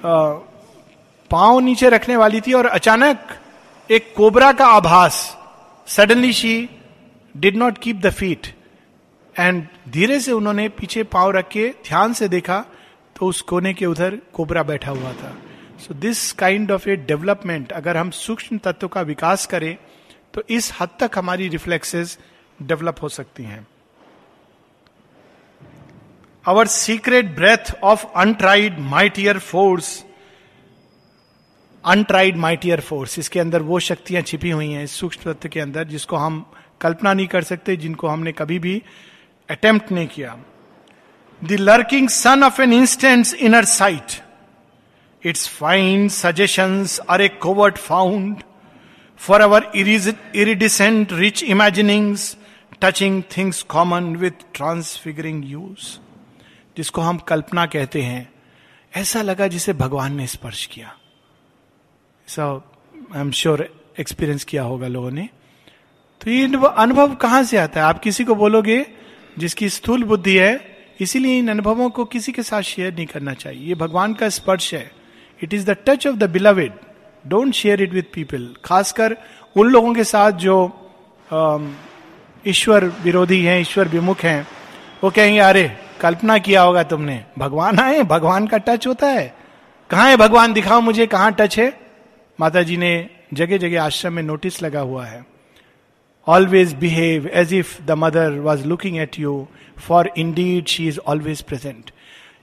पाँव 0.00 1.58
नीचे 1.60 1.88
रखने 1.90 2.16
वाली 2.16 2.40
थी 2.40 2.52
और 2.52 2.66
अचानक 2.66 3.38
एक 3.90 4.12
कोबरा 4.16 4.52
का 4.52 4.66
आभास। 4.66 5.24
Suddenly 5.88 6.32
she 6.32 6.68
did 7.34 7.56
not 7.56 7.78
keep 7.78 8.00
the 8.00 8.10
feet 8.12 8.54
and 9.36 9.66
धीरे 9.88 10.20
से 10.20 10.32
उन्होंने 10.32 10.68
पीछे 10.70 11.02
पाँव 11.04 11.30
रख 11.30 11.48
के 11.48 11.68
ध्यान 11.86 12.12
से 12.12 12.28
देखा 12.28 12.64
तो 13.16 13.26
उस 13.26 13.40
कोने 13.42 13.74
के 13.74 13.86
उधर 13.86 14.18
कोबरा 14.32 14.62
बैठा 14.62 14.90
हुआ 14.90 15.12
था। 15.12 15.36
So 15.78 15.94
this 15.94 16.32
kind 16.32 16.70
of 16.70 16.88
a 16.88 16.96
development 16.96 17.72
अगर 17.72 17.96
हम 17.96 18.10
सूक्ष्म 18.10 18.58
तत्व 18.58 18.88
का 18.88 19.00
विकास 19.02 19.46
करें 19.46 19.76
तो 20.34 20.42
इस 20.50 20.72
हद 20.80 20.88
तक 21.00 21.18
हमारी 21.18 21.48
रिफ्लेक्सेस 21.48 22.18
डेवलप 22.62 23.02
हो 23.02 23.08
सकती 23.08 23.44
हैं। 23.44 23.66
Our 26.44 26.66
secret 26.66 27.34
breath 27.34 27.72
of 27.82 28.04
untried 28.16 28.78
mightier 28.78 29.38
force 29.38 30.04
untried 31.84 32.36
mightier 32.36 32.80
force 32.80 33.18
इसके 33.18 33.40
अंदर 33.40 33.62
वो 33.62 33.78
शक्तियाँ 33.80 34.22
छिपी 34.22 34.50
हुई 34.50 34.70
हैं 34.70 34.86
सूक्ष्म 34.86 35.32
तत्व 35.32 35.48
के 35.48 35.60
अंदर, 35.60 35.84
जिसको 35.84 36.16
हम 36.16 36.44
कल्पना 36.80 37.12
नहीं 37.12 37.26
कर 37.26 37.42
सकते, 37.42 37.76
जिनको 37.76 38.08
हमने 38.08 38.32
कभी 38.32 38.58
भी 38.58 38.82
अटेम्प्ट 39.48 39.92
नहीं 39.92 40.06
किया। 40.06 40.36
The 41.42 41.52
lurking 41.52 42.08
sun 42.08 42.42
of 42.42 42.62
an 42.62 42.72
instance 42.72 43.34
inner 43.34 43.64
sight 43.64 44.12
it's 45.22 45.48
fine 45.48 46.08
suggestions 46.08 47.00
are 47.10 47.22
a 47.22 47.28
covert 47.28 47.78
found 47.78 48.42
for 49.16 49.40
our 49.40 49.70
iridescent 49.76 51.12
rich 51.12 51.42
imaginings 51.42 52.36
touching 52.80 53.22
things 53.36 53.62
common 53.62 54.16
with 54.16 54.44
transfiguring 54.54 55.44
use 55.44 55.98
जिसको 56.76 57.00
हम 57.00 57.18
कल्पना 57.18 57.66
कहते 57.66 58.02
हैं, 58.02 58.32
ऐसा 58.96 59.22
लगा 59.22 59.46
जिसे 59.46 59.72
भगवान 59.72 60.14
ने 60.16 60.26
स्पर्श 60.26 60.64
किया। 60.66 60.88
आई 62.28 63.20
एम 63.20 63.30
श्योर 63.30 63.68
एक्सपीरियंस 64.00 64.44
किया 64.44 64.62
होगा 64.62 64.88
लोगों 64.88 65.10
ने। 65.10 65.28
तो 66.20 66.30
ये 66.30 66.44
अनुभव 66.76 67.14
कहाँ 67.14 67.42
से 67.42 67.56
आता 67.56 67.80
है? 67.80 67.86
आप 67.86 68.00
किसी 68.02 68.24
को 68.24 68.34
बोलोगे, 68.34 68.86
जिसकी 69.38 69.68
स्थूल 69.68 70.04
बुद्धि 70.04 70.36
है 70.36 70.73
इसीलिए 71.00 71.38
इन 71.38 71.48
अनुभवों 71.48 71.90
को 71.90 72.04
किसी 72.04 72.32
के 72.32 72.42
साथ 72.42 72.62
शेयर 72.62 72.94
नहीं 72.94 73.06
करना 73.06 73.34
चाहिए। 73.34 73.68
ये 73.68 73.74
भगवान 73.74 74.14
का 74.14 74.28
स्पर्श 74.28 74.74
है। 74.74 74.90
It 75.42 75.54
is 75.54 75.70
the 75.70 75.76
touch 75.86 76.06
of 76.06 76.16
the 76.16 76.30
beloved 76.30 76.72
don't 77.26 77.52
share 77.52 77.82
it 77.82 77.92
with 77.92 78.02
people 78.14 78.54
खासकर 78.64 79.16
उन 79.56 79.68
लोगों 79.68 79.94
के 79.94 80.04
साथ 80.04 80.32
जो 80.32 80.80
ईश्वर 82.46 82.84
विरोधी 82.84 83.44
हैं, 83.44 83.60
ईश्वर 83.60 83.88
विमुख 83.88 84.20
हैं, 84.20 84.48
वो 85.04 85.10
कहेंगे, 85.10 85.40
अरे, 85.40 85.76
कल्पना 86.00 86.38
किया 86.38 86.62
होगा 86.62 86.82
तुमने। 86.82 87.24
भगवान 87.38 87.78
आए, 87.78 88.02
भगवान 88.02 88.46
का 88.46 88.58
टच 88.58 88.86
होता 88.86 89.06
है। 89.06 89.34
कहा 89.90 90.04
है 90.04 90.16
भगवान? 90.16 90.52
दिखाओ 90.52 90.80
मुझे, 90.80 91.06
कहाँ 91.06 91.32
टच 91.32 91.58
है? 91.58 91.80
माता 92.40 92.62
जी 92.62 92.76
ने 92.76 93.10
जगह 93.34 93.56
जगह 93.56 93.82
आश्रम 93.82 94.12
में 94.12 94.22
नोटिस 94.22 94.62
लगा 94.62 94.80
हुआ 94.80 95.06
है। 95.06 95.33
Always 96.26 96.72
behave 96.74 97.26
as 97.28 97.52
if 97.54 97.82
the 97.82 97.90
mother 97.90 98.38
was 98.38 98.64
looking 98.66 98.96
at 98.96 99.18
you 99.18 99.46
for 99.78 100.10
indeed 100.18 100.66
she 100.66 100.86
is 100.88 100.98
always 100.98 101.42
present 101.42 101.90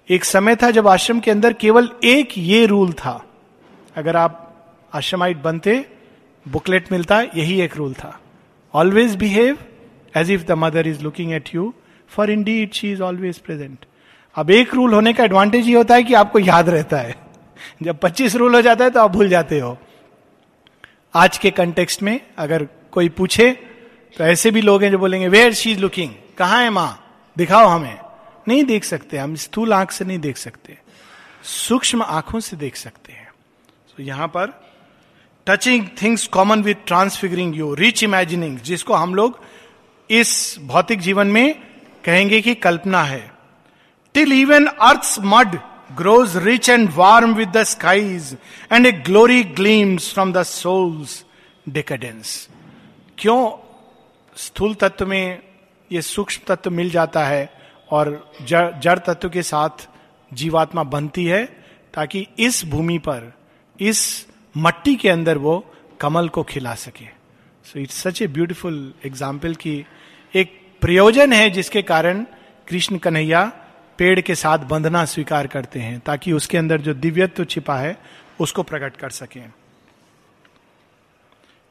एक 0.09 0.25
समय 0.25 0.55
था 0.55 0.71
जब 0.71 0.87
आश्रम 0.87 1.19
के 1.19 1.31
अंदर 1.31 1.53
केवल 1.53 1.89
एक 2.03 2.37
ये 2.37 2.65
रूल 2.65 2.91
था। 2.93 3.13
अगर 3.95 4.15
आप 4.15 4.37
आश्रमाइट 4.93 5.37
बनते 5.37 5.85
बुकलेट 6.45 6.91
मिलता, 6.91 7.21
यही 7.21 7.61
एक 7.61 7.77
रूल 7.77 7.93
था। 7.93 8.19
Always 8.73 9.15
behave 9.15 9.57
as 10.17 10.31
if 10.31 10.43
the 10.43 10.51
mother 10.51 10.87
is 10.87 11.01
looking 11.03 11.31
at 11.33 11.49
you 11.55 11.73
for 12.09 12.31
indeed 12.61 12.73
she 12.73 12.91
is 12.91 13.01
always 13.01 13.37
present 13.37 13.85
अब 14.35 14.51
एक 14.51 14.73
रूल 14.73 14.93
होने 14.93 15.13
का 15.13 15.23
एडवांटेज 15.23 15.67
ये 15.67 15.75
होता 15.75 15.95
है 15.95 16.03
कि 16.03 16.13
आपको 16.13 16.39
याद 16.39 16.69
रहता 16.69 16.97
है। 16.97 17.15
जब 17.83 17.99
25 17.99 18.35
रूल 18.35 18.55
हो 18.55 18.61
जाता 18.61 18.83
है 18.83 18.89
तो 18.89 18.99
आप 18.99 19.11
भूल 19.11 19.29
जाते 19.29 19.59
हो। 19.59 19.77
आज 21.15 21.37
के 21.37 21.51
कंटेक्स्ट 21.51 22.03
में 22.03 22.19
अगर 22.37 22.67
कोई 22.91 23.09
पूछे 23.09 23.51
तो 24.17 24.23
ऐसे 24.23 24.51
भी 24.51 24.61
लोग 24.61 24.83
हैं 24.83 24.91
जो 24.91 24.97
बोलेंगे 24.97 25.27
वेयर 25.27 25.53
शी 25.53 25.71
इज़ 25.71 25.79
लुकिंग 25.79 26.13
कहा 26.37 26.57
है 26.59 26.69
माँ? 26.69 26.97
दिखाओ 27.37 27.67
हमें. 27.67 27.97
नहीं 28.47 28.63
देख 28.63 28.83
सकते, 28.83 29.17
हम 29.17 29.35
स्थूल 29.35 29.73
आँख 29.73 29.91
से 29.91 30.05
नहीं 30.05 30.19
देख 30.19 30.37
सकते, 30.37 30.77
सूक्ष्म 31.43 32.03
आँखों 32.03 32.39
से 32.39 32.57
देख 32.57 32.75
सकते 32.75 33.13
हैं। 33.13 33.29
तो 33.97 34.03
यहाँ 34.03 34.27
पर 34.27 34.53
touching 35.47 35.87
things 36.01 36.27
common 36.27 36.61
with 36.63 36.85
transfiguring 36.87 37.55
you 37.55 37.73
rich 37.73 38.03
imagining 38.03 38.57
जिसको 38.59 38.93
हम 38.93 39.15
लोग 39.15 39.39
इस 40.09 40.55
भौतिक 40.61 40.99
जीवन 40.99 41.27
में 41.27 41.53
कहेंगे 42.03 42.41
कि 42.41 42.55
कल्पना 42.57 43.03
है। 43.03 43.31
Till 44.15 44.33
even 44.33 44.65
earth 44.65 45.15
mud 45.23 45.57
grows 45.97 46.37
rich 46.37 46.69
and 46.69 46.89
warm 46.95 47.33
with 47.35 47.49
the 47.49 47.63
skies 47.63 48.35
and 48.71 48.85
a 48.85 48.91
glory 48.91 49.43
gleams 49.43 50.13
from 50.13 50.33
the 50.33 50.43
souls 50.43 51.23
decadence 51.69 52.47
क्यों 53.17 53.41
स्थूल 54.37 54.73
तत्व 54.73 55.05
में 55.05 55.41
ये 55.91 56.01
सूक्ष्म 56.01 56.43
तत्व 56.47 56.71
मिल 56.71 56.89
जाता 56.89 57.25
है 57.25 57.49
और 57.89 58.33
जड़ 58.41 58.79
जड़ 58.79 58.97
तत्व 58.99 59.29
के 59.29 59.43
साथ 59.43 59.87
जीवात्मा 60.31 60.83
बनती 60.83 61.25
है 61.25 61.45
ताकि 61.93 62.27
इस 62.39 62.63
भूमि 62.65 62.97
पर, 62.97 63.31
इस 63.79 64.27
मट्टी 64.55 64.95
के 64.95 65.09
अंदर 65.09 65.37
वो 65.37 65.63
कमल 66.01 66.29
को 66.29 66.43
खिला 66.43 66.75
सके। 66.75 67.05
So 67.65 67.79
it's 67.79 68.01
such 68.03 68.21
a 68.21 68.27
beautiful 68.27 68.93
example 69.05 69.55
की 69.55 69.85
एक 70.33 70.59
प्रयोजन 70.81 71.33
है 71.33 71.49
जिसके 71.49 71.81
कारण 71.81 72.25
कृष्ण 72.67 72.97
कन्हैया 72.97 73.45
पेड़ 73.99 74.19
के 74.21 74.35
साथ 74.35 74.59
बंधना 74.65 75.03
स्वीकार 75.05 75.47
करते 75.47 75.79
हैं 75.79 75.99
ताकि 75.99 76.31
उसके 76.33 76.57
अंदर 76.57 76.81
जो 76.81 76.93
दिव्यत्व 76.93 77.43
छिपा 77.45 77.75
है, 77.77 77.97
उसको 78.39 78.63
प्रकट 78.63 78.95
कर 78.97 79.09
सकें। 79.09 79.51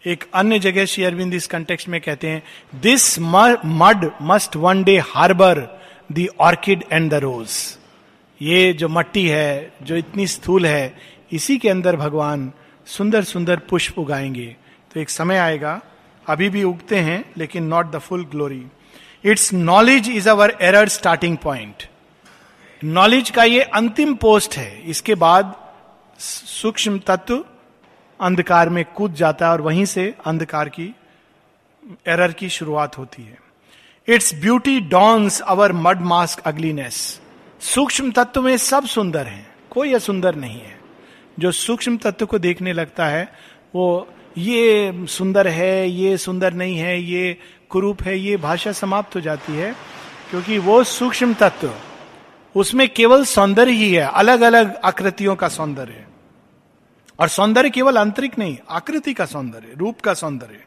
एक 0.07 0.25
अन्य 0.35 0.59
जगह 0.59 0.85
श्री 0.85 1.05
अरविंद 1.05 1.35
इस 1.35 1.47
कंटेक्स्ट 1.47 1.89
में 1.89 2.01
कहते 2.01 2.29
हैं 2.29 2.43
this 2.81 3.19
mud 3.19 4.11
must 4.23 4.57
one 4.57 4.83
day 4.85 4.97
harbour 4.99 5.59
the 6.13 6.27
orchid 6.41 6.85
and 6.93 7.11
the 7.11 7.15
rose 7.15 7.49
ये 8.41 8.73
जो 8.73 8.89
मट्टी 8.89 9.27
है, 9.29 9.73
जो 9.83 9.97
इतनी 9.97 10.27
स्थूल 10.27 10.67
है, 10.67 10.97
इसी 11.33 11.59
के 11.59 11.69
अंदर 11.69 11.97
भगवान 11.97 12.53
सुंदर 12.87 13.25
सुंदर 13.25 13.59
पुष्प 13.59 13.99
उगाएँगे। 13.99 14.57
तो 14.95 15.01
एक 15.01 15.11
समय 15.11 15.39
आएगा, 15.39 15.81
अभी 16.27 16.49
भी 16.49 16.65
उगते 16.65 16.97
हैं, 16.97 17.25
लेकिन 17.37 17.65
not 17.65 17.91
the 17.91 17.99
full 17.99 18.25
glory 18.25 18.65
its 19.25 19.53
knowledge 19.53 20.09
is 20.11 20.29
our 20.29 20.57
error 20.63 20.89
starting 20.89 21.37
point 21.37 21.89
knowledge 22.85 23.31
का 23.31 23.45
ये 23.45 23.61
अंतिम 23.61 24.15
पोस्ट 24.15 24.57
है। 24.57 24.83
इसके 24.91 25.15
बाद 25.15 25.55
सूक्ष्म 26.19 26.99
तत्व 26.99 27.45
अंधकार 28.21 28.69
में 28.69 28.85
कूद 28.85 29.15
जाता 29.15 29.47
है 29.47 29.53
और 29.53 29.61
वहीं 29.61 29.85
से 29.85 30.15
अंधकार 30.27 30.69
की 30.69 30.95
एरर 32.09 32.33
की 32.33 32.49
शुरुआत 32.49 32.99
होती 32.99 33.23
है। 33.23 33.39
Its 34.09 34.35
beauty 34.35 34.81
dons 34.81 35.41
our 35.41 35.73
mud 35.73 36.01
mask 36.01 36.41
ugliness 36.41 37.21
सूक्ष्म 37.61 38.11
तत्व 38.11 38.43
में 38.43 38.57
सब 38.57 38.87
सुंदर 38.87 39.27
हैं, 39.27 39.47
कोई 39.71 39.93
असुंदर 39.93 40.35
नहीं 40.35 40.61
है। 40.61 40.79
जो 41.39 41.53
सूक्ष्म 41.53 41.97
तत्व 41.97 42.27
को 42.27 42.39
देखने 42.39 42.73
लगता 42.73 43.07
है, 43.07 43.33
वो 43.75 44.09
ये 44.39 45.07
सुंदर 45.09 45.49
है, 45.49 45.91
ये 45.91 46.17
सुंदर 46.17 46.53
नहीं 46.53 46.77
है, 46.79 47.01
ये 47.03 47.37
कुरूप 47.71 48.03
है, 48.03 48.19
ये 48.19 48.37
भाषा 48.37 48.73
समाप्त 48.73 49.17
हो 49.17 49.21
जाती 49.21 49.53
है, 49.53 49.73
क्योंकि 50.31 50.59
वो 50.59 50.83
सूक्ष्म 50.85 51.35
तत्व, 51.35 51.71
उसमें 52.55 52.89
केवल 52.89 53.25
सौंदर्य 53.25 53.73
ही 53.73 53.93
है 53.95 54.07
अलग 54.07 54.41
अलग 54.41 54.77
आकृतियों 54.85 55.37
का 55.37 55.49
सौंदर्य। 55.49 56.05
और 57.21 57.29
सौंदर्य 57.29 57.71
केवल 57.71 57.99
आंतरिक 57.99 58.39
नहीं, 58.39 58.57
आकृति 58.71 59.15
का 59.15 59.25
सौंदर्य, 59.27 59.75
रूप 59.77 60.01
का 60.01 60.15
सौंदर्य। 60.15 60.65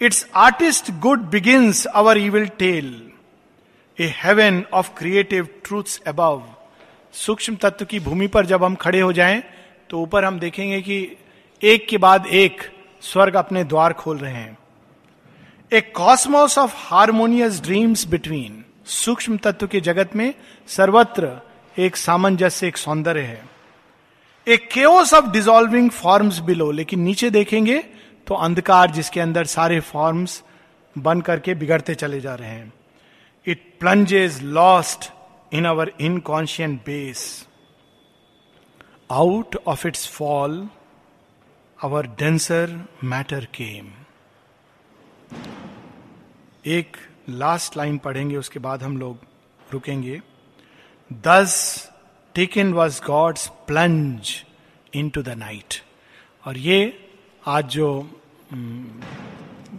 Its 0.00 0.26
artist 0.34 0.90
good 1.00 1.20
begins 1.30 1.84
our 1.86 2.18
evil 2.18 2.46
tell 2.48 2.90
a 3.98 4.12
heaven 4.16 4.62
of 4.72 4.90
creative 4.98 5.48
truths 5.64 6.00
above 6.06 6.42
सूक्ष्म 7.14 7.56
तत्व 7.56 7.84
की 7.84 8.00
भूमि 8.00 8.26
पर 8.26 8.46
जब 8.46 8.64
हम 8.64 8.74
खड़े 8.74 9.00
हो 9.00 9.12
जाएँ 9.12 9.42
तो 9.90 10.00
ऊपर 10.00 10.24
हम 10.24 10.38
देखेंगे 10.38 10.80
कि 10.80 11.16
एक 11.62 11.86
के 11.88 11.98
बाद 11.98 12.26
एक 12.26 12.62
स्वर्ग 13.02 13.36
अपने 13.36 13.64
द्वार 13.64 13.92
खोल 13.92 14.18
रहे 14.18 14.32
हैं। 14.32 14.58
A 15.72 15.80
cosmos 15.80 16.58
of 16.58 16.74
harmonious 16.76 17.60
dreams 17.60 18.06
between 18.06 18.64
सूक्ष्म 18.86 19.36
तत्व 19.36 19.66
के 19.66 19.80
जगत 19.80 20.16
में 20.16 20.34
सर्वत्र 20.68 21.36
एक 21.78 21.96
सामंजस्य, 21.96 22.66
एक 22.68 22.76
सौंदर्य 22.76 23.20
है। 23.20 23.57
Chaos 24.56 25.12
of 25.14 25.30
dissolving 25.30 25.90
forms 25.90 26.38
below 26.38 26.70
लेकिन 26.70 27.00
नीचे 27.00 27.30
देखेंगे 27.30 27.78
तो 28.26 28.34
अंधकार 28.34 28.90
जिसके 28.90 29.20
अंदर 29.20 29.44
सारे 29.44 29.80
फॉर्म्स 29.80 30.42
बन 30.98 31.20
करके 31.20 31.54
बिगड़ते 31.54 31.94
चले 31.94 32.20
जा 32.20 32.34
रहे 32.34 32.48
हैं। 32.48 32.72
It 33.46 33.62
plunges 33.80 34.42
lost 34.42 35.10
in 35.52 35.64
our 35.64 35.92
inconscient 36.00 36.80
base 36.86 37.46
out 39.10 39.56
of 39.66 39.86
its 39.88 40.08
fall 40.08 40.68
our 41.82 42.06
denser 42.06 42.88
matter 43.04 43.44
came 43.44 43.92
एक 46.66 46.96
लास्ट 47.28 47.76
लाइन 47.76 47.98
पढ़ेंगे, 47.98 48.36
उसके 48.36 48.58
बाद 48.58 48.82
हम 48.82 48.96
लोग 48.96 49.18
रुकेंगे। 49.72 50.20
Thus 51.12 51.90
taken 52.34 52.72
was 52.72 53.00
God's 53.06 53.46
plunge 53.66 54.30
into 55.10 55.22
the 55.22 55.28
night 55.28 55.74
और 56.46 56.58
ये 56.58 56.78
आज 57.46 57.64
जो 57.70 57.88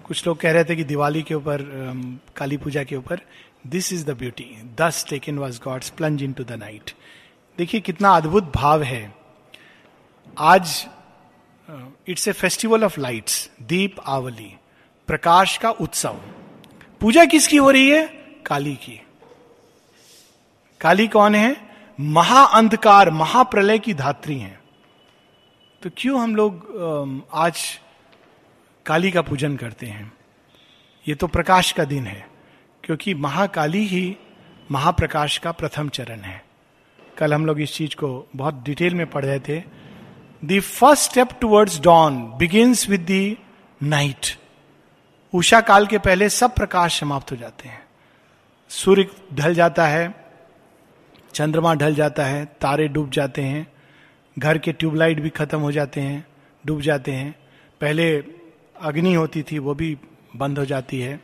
कुछ 0.05 0.25
लोग 0.27 0.39
कह 0.39 0.51
रहे 0.51 0.63
थे 0.63 0.75
कि 0.75 0.83
दिवाली 0.83 1.21
के 1.23 1.35
ऊपर 1.35 1.62
काली 2.35 2.57
पूजा 2.57 2.83
के 2.83 2.95
ऊपर 2.95 3.21
this 3.67 3.91
is 3.93 4.05
the 4.05 4.17
beauty 4.17 4.45
thus 4.79 5.05
taken 5.09 5.38
was 5.38 5.59
God's 5.63 5.89
plunge 5.89 6.23
into 6.33 6.43
the 6.43 6.51
night 6.51 6.91
देखिए 7.57 7.81
कितना 7.81 8.09
अद्भुत 8.15 8.51
भाव 8.55 8.83
है। 8.83 9.13
आज 10.38 10.85
it's 12.07 12.27
a 12.27 12.31
festival 12.31 12.83
of 12.83 12.99
lights 12.99 13.49
Deepavali, 14.07 14.53
प्रकाश 15.07 15.57
का 15.57 15.71
उत्सव। 15.71 16.19
पूजा 17.01 17.25
किसकी 17.25 17.57
हो 17.57 17.71
रही 17.71 17.89
है? 17.89 18.05
काली 18.45 18.75
की। 18.75 18.99
काली 20.81 21.07
कौन 21.07 21.35
है? 21.35 21.68
महा 21.99 22.43
अंधकार, 22.45 23.09
महाप्रलय 23.12 23.79
की 23.79 23.93
धात्री 23.93 24.38
हैं। 24.39 24.59
तो 25.81 25.89
क्यों 25.97 26.19
हम 26.21 26.35
लोग 26.35 27.27
आज 27.33 27.62
काली 28.85 29.12
का 29.12 29.21
पूजन 29.21 29.55
करते 29.57 29.85
हैं? 29.85 30.12
ये 31.05 31.15
तो 31.15 31.27
प्रकाश 31.27 31.71
का 31.71 31.83
दिन 31.83 32.05
है, 32.07 32.25
क्योंकि 32.83 33.13
महाकाली 33.13 33.85
ही 33.88 34.15
महाप्रकाश 34.71 35.38
का 35.38 35.51
प्रथम 35.51 35.89
चरण 35.89 36.19
है। 36.19 36.41
कल 37.17 37.33
हम 37.33 37.45
लोग 37.45 37.62
इस 37.62 37.73
चीज़ 37.73 37.95
को 37.95 38.27
बहुत 38.35 38.63
डिटेल 38.63 38.95
में 38.95 39.05
पढ़ 39.07 39.25
रहे 39.25 39.39
थे। 39.39 39.59
The 40.43 40.59
first 40.62 41.09
step 41.12 41.29
towards 41.41 41.79
dawn 41.79 42.21
begins 42.38 42.88
with 42.89 43.05
the 43.12 43.35
night 43.83 44.35
Usha 45.33 45.62
काल 45.62 45.88
के 45.88 45.97
पहले 45.97 46.29
सब 46.29 46.55
प्रकाश 46.55 46.99
समाप्त 46.99 47.31
हो 47.31 47.38
जाते 47.38 47.69
हैं। 47.69 47.83
सूर्य 48.71 49.07
ढल 49.33 49.53
जाता 49.53 49.88
है 49.88 50.18
चंद्रमा 51.33 51.73
ढल 51.73 51.95
जाता 51.95 52.25
है, 52.25 52.45
तारे 52.45 52.87
डूब 52.87 53.09
जाते 53.09 53.41
हैं, 53.41 53.67
घर 54.39 54.57
के 54.57 54.71
ट्यूबलाइट 54.71 55.19
भी 55.19 55.29
खत्म 55.29 55.59
हो 55.59 55.71
जाते 55.71 56.01
हैं, 56.01 56.25
डूब 56.65 56.81
जाते 56.81 57.11
हैं। 57.11 57.35
पहले 57.81 58.23
अग्नि 58.81 59.13
होती 59.13 59.43
थी, 59.43 59.59
वो 59.59 59.73
भी 59.73 59.97
बंद 60.35 60.59
हो 60.59 60.65
जाती 60.65 60.99
है। 60.99 61.19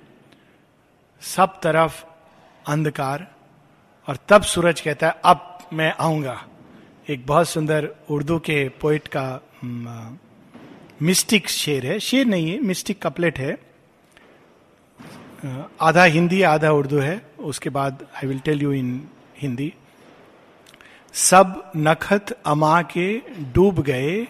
सब 1.21 1.59
तरफ़ 1.63 2.03
अंधकार, 2.67 3.27
और 4.07 4.17
तब 4.29 4.41
सूरज 4.41 4.81
कहता 4.81 5.07
है, 5.07 5.15
अब 5.25 5.69
मैं 5.73 5.93
आऊँगा। 5.99 6.43
एक 7.09 7.25
बहुत 7.25 7.49
सुंदर 7.49 7.89
उर्दू 8.09 8.39
के 8.39 8.69
पोइट 8.69 9.07
का 9.07 9.41
मिस्टिक 11.01 11.49
शेर 11.49 11.85
है। 11.85 11.99
शेर 11.99 12.25
नहीं 12.25 12.51
है 12.51 12.59
मिस्टिक 12.59 13.01
कपलेट 13.01 13.39
है। 13.39 13.57
आधा 15.81 16.03
हिंदी, 16.03 16.41
आधा 16.41 16.71
उर्दू 16.71 16.99
है। 16.99 17.21
उसके 17.39 17.69
बाद 17.69 18.05
I 18.15 18.27
will 18.27 18.39
tell 18.39 18.61
you 18.61 18.71
in 18.73 19.07
Hindi. 19.37 19.73
सब 21.15 21.71
नखत 21.78 22.38
अमा 22.45 22.82
के 22.82 23.21
डूब 23.39 23.82
गए, 23.82 24.28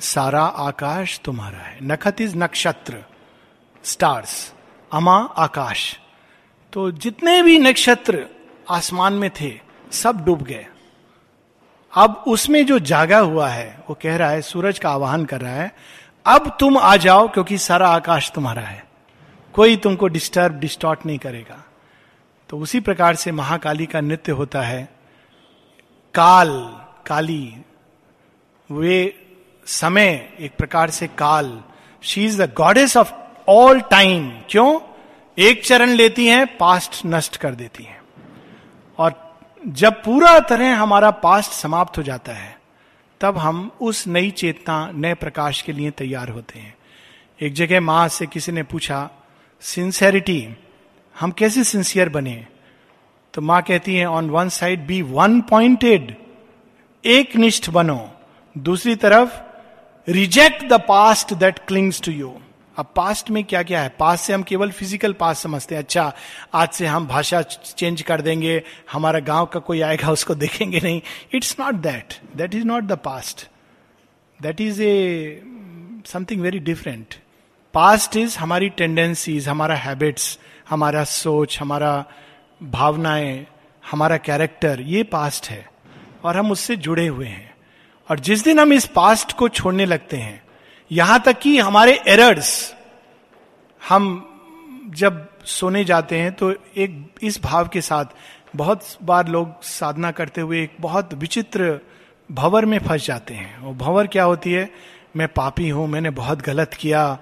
सारा 0.00 0.42
आकाश 0.42 1.20
तुम्हारा 1.24 1.58
है। 1.58 1.78
नखत 1.82 2.20
इज़ 2.20 2.36
नक्षत्र, 2.36 3.04
स्टार्स, 3.84 4.54
अमा 4.92 5.16
आकाश। 5.18 6.00
तो 6.72 6.90
जितने 6.90 7.42
भी 7.42 7.58
नक्षत्र 7.58 8.26
आसमान 8.70 9.12
में 9.12 9.30
थे, 9.40 9.60
सब 9.92 10.24
डूब 10.24 10.42
गए। 10.42 10.66
अब 11.96 12.24
उसमें 12.28 12.66
जो 12.66 12.78
जागा 12.78 13.18
हुआ 13.18 13.48
है, 13.48 13.84
वो 13.88 13.98
कह 14.02 14.16
रहा 14.16 14.30
है, 14.30 14.42
सूरज 14.42 14.78
का 14.78 14.90
आवाहन 14.90 15.24
कर 15.24 15.40
रहा 15.40 15.54
है, 15.54 15.74
अब 16.26 16.56
तुम 16.60 16.78
आ 16.78 16.96
जाओ 16.96 17.28
क्योंकि 17.28 17.58
सारा 17.58 17.88
आकाश 17.88 18.30
तुम्हारा 18.30 18.62
है। 18.62 18.86
कोई 19.52 19.76
तुमको 19.76 20.08
डिस्टर्ब 20.08 20.58
डिस्टॉर्ट 20.58 21.06
नहीं 21.06 21.18
करेगा। 21.18 21.64
तो 22.48 22.58
उसी 22.58 22.80
प्रकार 22.80 23.14
से 23.14 23.32
महाकाली 23.32 23.86
का 23.86 24.00
नृत्य 24.00 24.32
होता 24.32 24.62
है 24.62 24.95
काल, 26.16 26.78
काली। 27.06 27.56
वे 28.70 29.26
समय, 29.66 30.36
एक 30.40 30.56
प्रकार 30.56 30.90
से 30.90 31.06
काल। 31.06 31.62
She 32.02 32.24
is 32.24 32.42
the 32.42 32.54
goddess 32.56 32.96
of 32.96 33.12
all 33.48 33.80
time 33.80 34.30
क्यों? 34.50 34.80
एक 35.38 35.66
चरण 35.66 35.88
लेती 35.88 36.26
हैं 36.26 36.56
पास्ट 36.56 37.02
नष्ट 37.06 37.36
कर 37.36 37.54
देती 37.54 37.84
हैं। 37.84 38.00
और 38.98 39.38
जब 39.68 40.04
पूरा 40.04 40.38
तरह 40.38 40.76
हमारा 40.76 41.10
पास्ट 41.10 41.52
समाप्त 41.52 41.98
हो 41.98 42.02
जाता 42.02 42.32
है, 42.32 42.58
तब 43.20 43.38
हम 43.38 43.70
उस 43.80 44.06
नई 44.06 44.30
चेतना, 44.30 44.90
नए 44.94 45.14
प्रकाश 45.14 45.62
के 45.62 45.72
लिए 45.72 45.90
तैयार 45.90 46.28
होते 46.28 46.58
हैं। 46.58 46.76
एक 47.40 47.52
जगह 47.52 47.80
माँ 47.80 48.08
से 48.08 48.26
किसी 48.26 48.52
ने 48.52 48.62
पूछा 48.62 49.10
सिंसेरिटी 49.60 50.48
हम 51.20 51.30
कैसे 51.30 51.64
सिंसियर 51.64 52.08
बने? 52.08 52.46
तो 53.36 53.42
माँ 53.42 53.60
कहती 53.62 53.94
है 53.96 54.06
on 54.06 54.28
one 54.30 54.48
side 54.48 54.86
be 54.86 55.00
one 55.02 55.40
pointed 55.40 56.14
एक 57.04 57.34
निष्ठ 57.36 57.68
बनो। 57.70 57.98
दूसरी 58.56 58.94
तरफ़ 58.96 59.36
reject 60.08 60.64
the 60.64 60.78
past 60.80 61.34
that 61.34 61.58
clings 61.68 62.00
to 62.02 62.12
you 62.12 62.32
अब 62.76 62.92
पास्ट 62.96 63.30
में 63.30 63.42
क्या 63.44 63.62
क्या 63.62 63.82
है? 63.82 63.88
पास्ट 63.98 64.24
से 64.24 64.32
हम 64.32 64.42
केवल 64.42 64.70
फ़िज़िकल 64.70 65.12
पास्ट 65.12 65.42
समझते 65.42 65.74
हैं। 65.74 65.82
अच्छा 65.82 66.12
आज 66.54 66.68
से 66.68 66.86
हम 66.86 67.06
भाषा 67.06 67.42
चेंज 67.42 68.02
कर 68.02 68.20
देंगे, 68.20 68.62
हमारा 68.92 69.20
गाँव 69.20 69.46
का 69.46 69.60
कोई 69.60 69.80
आएगा, 69.80 70.10
उसको 70.10 70.34
देखेंगे 70.34 70.80
नहीं। 70.80 71.00
It's 71.34 71.56
not 71.60 71.74
that 71.82 72.20
that 72.36 72.54
is 72.54 72.64
not 72.64 72.84
the 72.84 72.98
past 73.04 73.48
that 74.40 74.60
is 74.60 74.82
a 74.82 75.42
something 76.06 76.42
very 76.42 76.58
different 76.58 77.14
past 77.74 78.16
is 78.16 78.38
हमारी 78.38 78.68
टेंडेंसीज 78.70 79.48
हमारा 79.48 79.74
हैबिट्स 79.76 80.38
हमारा 80.70 81.04
सोच, 81.04 81.60
हमारा 81.60 82.04
भावनाएँ, 82.60 83.46
हमारा 83.90 84.16
कैरेक्टर 84.16 84.80
ये 84.80 85.02
पास्ट 85.02 85.48
है 85.48 85.68
और 86.24 86.36
हम 86.36 86.50
उससे 86.50 86.76
जुड़े 86.76 87.06
हुए 87.06 87.26
हैं। 87.26 87.54
और 88.10 88.18
जिस 88.18 88.44
दिन 88.44 88.60
हम 88.60 88.72
इस 88.72 88.86
पास्ट 88.86 89.32
को 89.32 89.48
छोड़ने 89.48 89.84
लगते 89.84 90.16
हैं, 90.16 90.42
यहाँ 90.90 91.20
तक 91.20 91.38
कि 91.38 91.58
हमारे 91.58 92.00
एरर्स 92.08 92.74
हम 93.88 94.32
जब 94.88 95.28
सोने 95.44 95.84
जाते 95.84 96.18
हैं 96.18 96.32
तो 96.32 96.50
एक, 96.76 97.14
इस 97.22 97.42
भाव 97.42 97.68
के 97.68 97.80
साथ 97.80 98.04
बहुत 98.56 98.84
बार 99.02 99.28
लोग 99.28 99.62
साधना 99.62 100.10
करते 100.10 100.40
हुए 100.40 100.62
एक 100.62 100.76
बहुत 100.80 101.14
विचित्र 101.14 101.78
भवर 102.30 102.64
में 102.64 102.78
फंस 102.78 103.06
जाते 103.06 103.34
हैं। 103.34 103.58
वो 103.60 103.74
भवर 103.74 104.06
क्या 104.06 104.24
होती 104.24 104.52
है? 104.52 104.70
मैं 105.16 105.28
पापी 105.28 105.68
हूँ, 105.68 105.86
मैंने 105.88 106.10
बहुत 106.10 106.42
गलत 106.42 106.74
किया। 106.74 107.18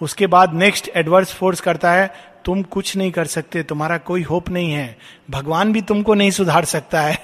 उसके 0.00 0.26
बाद 0.26 0.54
नेक्स्ट 0.54 0.90
एडवर्स 0.96 1.32
फोर्स 1.34 1.60
करता 1.60 1.92
है 1.92 2.14
तुम 2.46 2.62
कुछ 2.62 2.96
नहीं 2.96 3.10
कर 3.10 3.26
सकते, 3.26 3.62
तुम्हारा 3.62 3.98
कोई 3.98 4.22
होप 4.22 4.48
नहीं 4.50 4.72
है। 4.72 4.96
भगवान 5.30 5.72
भी 5.72 5.80
तुमको 5.82 6.14
नहीं 6.14 6.30
सुधार 6.30 6.64
सकता 6.64 7.00
है। 7.00 7.18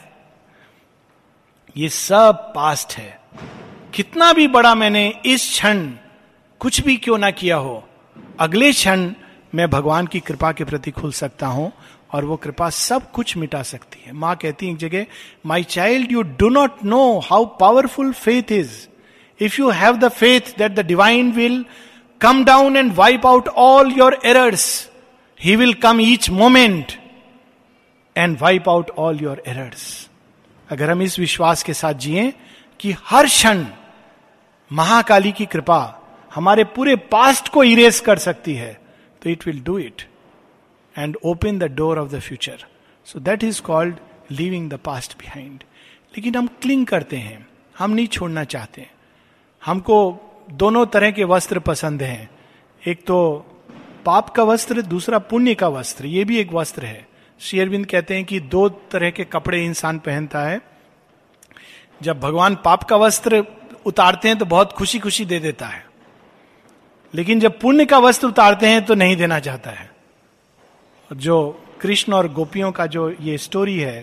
ये 1.76 1.88
सब 1.88 2.52
पास्ट 2.54 2.92
है। 2.92 3.20
कितना 3.94 4.32
भी 4.32 4.46
बड़ा 4.48 4.74
मैंने 4.74 5.06
इस 5.26 5.48
क्षण 5.50 5.88
कुछ 6.60 6.80
भी 6.80 6.96
क्यों 6.96 7.18
ना 7.18 7.30
किया 7.30 7.56
हो, 7.56 7.82
अगले 8.40 8.72
क्षण 8.72 9.10
मैं 9.54 9.68
भगवान 9.70 10.06
की 10.06 10.20
कृपा 10.20 10.52
के 10.52 10.64
प्रति 10.64 10.90
खुल 10.90 11.12
सकता 11.12 11.46
हूँ 11.46 11.72
और 12.12 12.24
वो 12.24 12.36
कृपा 12.36 12.68
सब 12.70 13.10
कुछ 13.10 13.36
मिटा 13.36 13.62
सकती 13.62 14.02
है। 14.06 14.12
माँ 14.12 14.34
कहती 14.36 14.66
है 14.66 14.72
एक 14.72 14.78
जगह 14.78 15.06
my 15.46 15.62
child 15.64 16.12
you 16.12 16.22
do 16.22 16.48
not 16.48 16.84
know 16.84 17.02
how 17.24 17.44
powerful 17.60 18.12
faith 18.12 18.52
is 18.52 18.70
if 19.40 19.60
you 19.60 19.70
have 19.70 19.96
the 19.96 20.08
faith 20.10 20.56
that 20.58 20.72
the 20.72 20.86
divine 20.86 21.32
will 21.32 21.64
come 22.20 22.44
down 22.44 22.76
and 22.76 22.94
wipe 22.94 23.26
out 23.26 23.48
all 23.48 23.92
your 23.92 24.18
errors. 24.26 24.66
He 25.46 25.56
will 25.56 25.74
come 25.74 26.00
each 26.00 26.30
moment 26.30 26.86
and 28.16 28.40
wipe 28.40 28.68
out 28.68 28.90
all 28.98 29.22
your 29.22 29.36
errors. 29.46 30.10
अगर 30.70 30.90
हम 30.90 31.02
इस 31.02 31.18
विश्वास 31.18 31.62
के 31.62 31.74
साथ 31.74 31.94
जिए 31.94 32.34
कि 32.80 32.94
हर 33.04 33.26
क्षण 33.26 33.66
महाकाली 34.72 35.32
की 35.32 35.46
कृपा 35.46 36.00
हमारे 36.34 36.64
पूरे 36.64 36.96
पास्ट 36.96 37.48
को 37.48 37.64
इरेज 37.64 38.00
कर 38.00 38.18
सकती 38.18 38.54
है 38.54 38.80
तो 39.22 39.30
it 39.30 39.46
will 39.46 39.60
do 39.60 39.78
it 39.78 40.02
and 40.98 41.16
open 41.24 41.58
the 41.58 41.64
door 41.64 41.98
of 41.98 42.08
the 42.08 42.20
future 42.20 42.64
so 43.04 43.20
that 43.20 43.44
is 43.44 43.62
called 43.62 43.96
leaving 44.30 44.70
the 44.70 44.74
past 44.74 45.18
behind 45.18 45.64
लेकिन 46.16 46.34
हम 46.34 46.46
क्लिंग 46.46 46.86
करते 46.86 47.16
हैं, 47.16 47.46
हम 47.78 47.90
नहीं 47.90 48.06
छोड़ना 48.06 48.44
चाहते 48.44 48.90
हमको 49.64 50.16
दोनों 50.50 50.86
तरह 50.86 51.10
के 51.10 51.24
वस्त्र 51.24 51.58
पसंद 51.58 52.02
हैं। 52.02 52.30
एक 52.86 53.06
तो 53.06 53.46
पाप 54.04 54.28
का 54.30 54.42
वस्त्र 54.42 54.82
दूसरा 54.82 55.18
पुण्य 55.18 55.54
का 55.54 55.68
वस्त्र 55.68 56.06
ये 56.06 56.24
भी 56.24 56.38
एक 56.38 56.52
वस्त्र 56.52 56.84
है। 56.84 57.06
शेयरविंद 57.40 57.86
कहते 57.86 58.14
हैं 58.14 58.24
कि 58.24 58.40
दो 58.40 58.68
तरह 58.68 59.10
के 59.10 59.24
कपड़े 59.24 59.64
इंसान 59.64 59.98
पहनता 59.98 60.40
है। 60.40 60.60
जब 62.02 62.20
भगवान 62.20 62.54
पाप 62.54 62.82
का 62.82 62.96
वस्त्र 62.96 63.44
उतारते 63.86 64.28
हैं 64.28 64.38
तो 64.38 64.44
बहुत 64.44 64.72
खुशी 64.72 64.98
खुशी 64.98 65.24
दे 65.24 65.38
देता 65.38 65.66
है। 65.66 65.84
लेकिन 67.14 67.40
जब 67.40 67.58
पुण्य 67.60 67.84
का 67.84 67.98
वस्त्र 67.98 68.26
उतारते 68.26 68.66
हैं 68.66 68.84
तो 68.84 68.94
नहीं 68.94 69.16
देना 69.16 69.38
चाहता 69.38 69.70
है। 69.70 69.90
जो 71.12 71.64
कृष्ण 71.80 72.12
और 72.12 72.28
गोपियों 72.32 72.72
का 72.72 72.86
जो 72.86 73.10
ये 73.20 73.38
स्टोरी 73.38 73.78
है 73.78 74.02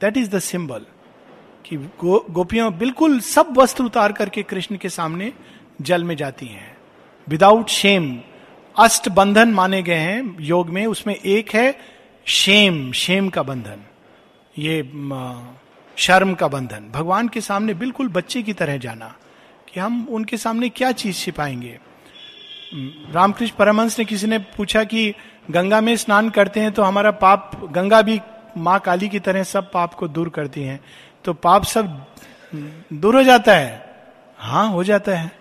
दैट 0.00 0.16
इज़ 0.16 0.30
द 0.30 0.38
सिंबल 0.38 0.86
कि 1.64 1.76
गो, 1.76 2.26
गोपियों 2.30 2.78
बिल्कुल 2.78 3.20
सब 3.20 3.54
वस्त्र 3.58 3.84
उतार 3.84 4.12
करके 4.12 4.42
कृष्ण 4.42 4.76
के 4.76 4.88
सामने 4.88 5.32
जल 5.82 6.04
में 6.04 6.16
जाती 6.16 6.46
हैं। 6.46 6.76
विदाउट 7.28 7.68
शेम 7.68 8.20
अष्ट 8.78 9.08
बंधन 9.08 9.48
माने 9.48 9.82
गए 9.82 9.94
हैं 9.94 10.36
योग 10.40 10.70
में, 10.70 10.86
उसमें 10.86 11.14
एक 11.14 11.54
है 11.54 11.78
शेम 12.26 12.92
शेम 12.92 13.28
का 13.28 13.42
बंधन। 13.42 13.86
ये 14.58 14.82
शर्म 15.96 16.34
का 16.34 16.48
बंधन। 16.48 16.90
भगवान 16.92 17.28
के 17.28 17.40
सामने 17.40 17.74
बिल्कुल 17.74 18.08
बच्चे 18.08 18.42
की 18.42 18.52
तरह 18.52 18.76
जाना 18.76 19.14
कि 19.68 19.80
हम 19.80 20.06
उनके 20.10 20.36
सामने 20.36 20.68
क्या 20.68 20.92
चीज़ 20.92 21.16
छिपाएँगे। 21.16 21.78
रामकृष्ण 23.12 23.56
परमहंस 23.56 23.98
ने 23.98 24.04
किसी 24.04 24.26
ने 24.26 24.38
पूछा 24.38 24.84
कि 24.84 25.14
गंगा 25.50 25.80
में 25.80 25.96
स्नान 25.96 26.30
करते 26.30 26.60
हैं 26.60 26.72
तो 26.72 26.82
हमारा 26.82 27.10
पाप, 27.10 27.68
गंगा 27.72 28.02
भी 28.02 28.20
माँ 28.56 28.78
काली 28.80 29.08
की 29.08 29.20
तरह 29.20 29.42
सब 29.42 29.72
पाप 29.72 29.94
को 29.94 30.08
दूर 30.08 30.28
करती 30.28 30.62
हैं। 30.62 30.80
तो 31.24 31.32
पाप 31.32 31.64
सब 31.64 32.06
दूर 32.92 33.16
हो 33.16 33.22
जाता 33.22 33.54
है? 33.54 33.94
हाँ 34.38 34.68
हो 34.68 34.84
जाता 34.84 35.16
है। 35.16 35.35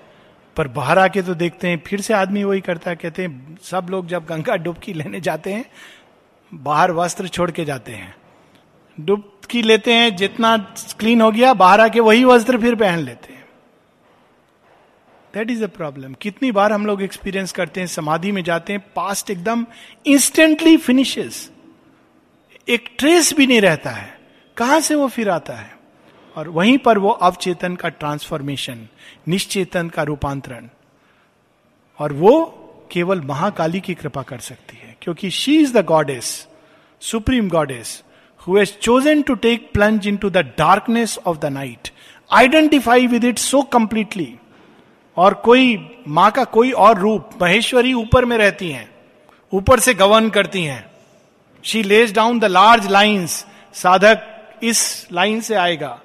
पर 0.58 0.68
बाहर 0.68 1.00
आके 1.00 1.22
तो 1.22 1.36
देखते 1.36 1.68
हैं, 1.68 1.84
फिर 1.88 2.02
से 2.02 2.14
आदमी 2.14 2.44
वही 2.44 2.62
करता 2.62 2.90
है, 2.90 2.96
कहते 2.96 3.22
हैं, 3.22 3.58
सब 3.64 3.88
लोग 3.90 4.08
जब 4.08 4.26
गंगा 4.26 4.56
डुबकी 4.56 4.94
लेने 4.94 5.22
जाते 5.22 5.54
हैं, 5.54 5.66
बाहर 6.54 6.92
वस्त्र 6.92 7.28
छोड़ 7.28 7.52
के 7.52 7.66
जाते 7.66 7.92
हैं। 7.92 8.16
डुबकी 9.00 9.62
लेते 9.62 9.94
हैं, 9.94 10.16
जितना 10.16 10.58
क्लीन 11.00 11.22
हो 11.22 11.32
गया, 11.32 11.54
बाहर 11.54 11.82
आके 11.82 12.00
वही 12.00 12.24
वस्त्र 12.24 12.62
फिर 12.62 12.76
पहन 12.76 13.00
लेते 13.00 13.34
हैं। 13.34 13.46
दैट 15.34 15.52
इज़ 15.52 15.64
अ 15.64 15.68
प्रॉब्लम 15.68 16.14
कितनी 16.14 16.52
बार 16.52 16.72
हम 16.72 16.86
लोग 16.86 17.02
एक्सपीरियंस 17.02 17.52
करते 17.52 17.80
हैं, 17.80 17.88
समाधि 17.88 18.32
में 18.32 18.44
जाते 18.44 18.74
हैं 18.74 18.86
पास्ट 18.96 19.30
एकदम 19.30 19.66
इंस्टेंटली 20.06 20.78
फिनिशेस 20.78 21.52
एक 22.70 22.90
ट्रेस 23.00 23.34
भी 23.34 23.48
नहीं 23.48 23.62
रहता 23.62 23.90
है। 23.90 24.20
कहाँ 24.58 24.80
से 24.80 24.96
वो 24.96 25.08
फिर 25.08 25.30
आता 25.30 25.54
है? 25.54 25.75
और 26.36 26.50
वहीं 26.50 26.78
पर 26.78 26.98
वो 26.98 27.10
अवचेतन 27.10 27.76
का 27.76 27.90
ट्रांसफॉर्मेशन 27.90 28.88
निश्चेतन 29.28 29.90
का 29.90 30.04
रूपांतरण। 30.04 30.68
और 32.00 32.14
वो 32.14 32.34
केवल 32.92 33.22
महाकाली 33.22 33.80
की 33.80 33.94
कृपा 33.94 34.22
कर 34.22 34.40
सकती 34.40 34.78
है, 34.78 34.96
क्योंकि 35.02 35.30
she 35.32 35.58
is 35.60 35.74
the 35.74 35.86
goddess 35.86 36.48
supreme 37.02 37.50
goddess 37.50 38.02
who 38.42 38.58
has 38.58 38.72
chosen 38.82 39.22
to 39.22 39.36
take 39.36 39.70
plunge 39.74 40.08
into 40.18 40.30
the 40.30 40.38
darkness 40.58 41.18
of 41.26 41.38
the 41.38 41.46
night 41.46 41.90
identify 42.30 43.08
with 43.08 43.24
it 43.24 43.38
so 43.40 43.62
completely 43.64 44.34
और 45.18 45.34
कोई, 45.34 45.78
माँ 46.08 46.32
का 46.32 46.44
कोई 46.44 46.72
और 46.72 47.00
रूप 47.00 47.30
महेश्वरी 47.42 47.94
ऊपर 47.94 48.26
में 48.26 48.38
रहती 48.38 48.70
हैं, 48.72 48.90
ऊपर 49.54 49.80
से 49.80 49.94
गवर्न 49.94 50.30
करती 50.30 50.64
हैं। 50.64 50.86
She 51.64 51.84
lays 51.84 52.14
down 52.14 52.40
the 52.40 52.46
large 52.46 52.88
lines 52.88 53.46
साधक 53.74 54.60
इस 54.64 55.08
लाइन 55.12 55.40
से 55.42 55.56
आएगा। 55.56 56.00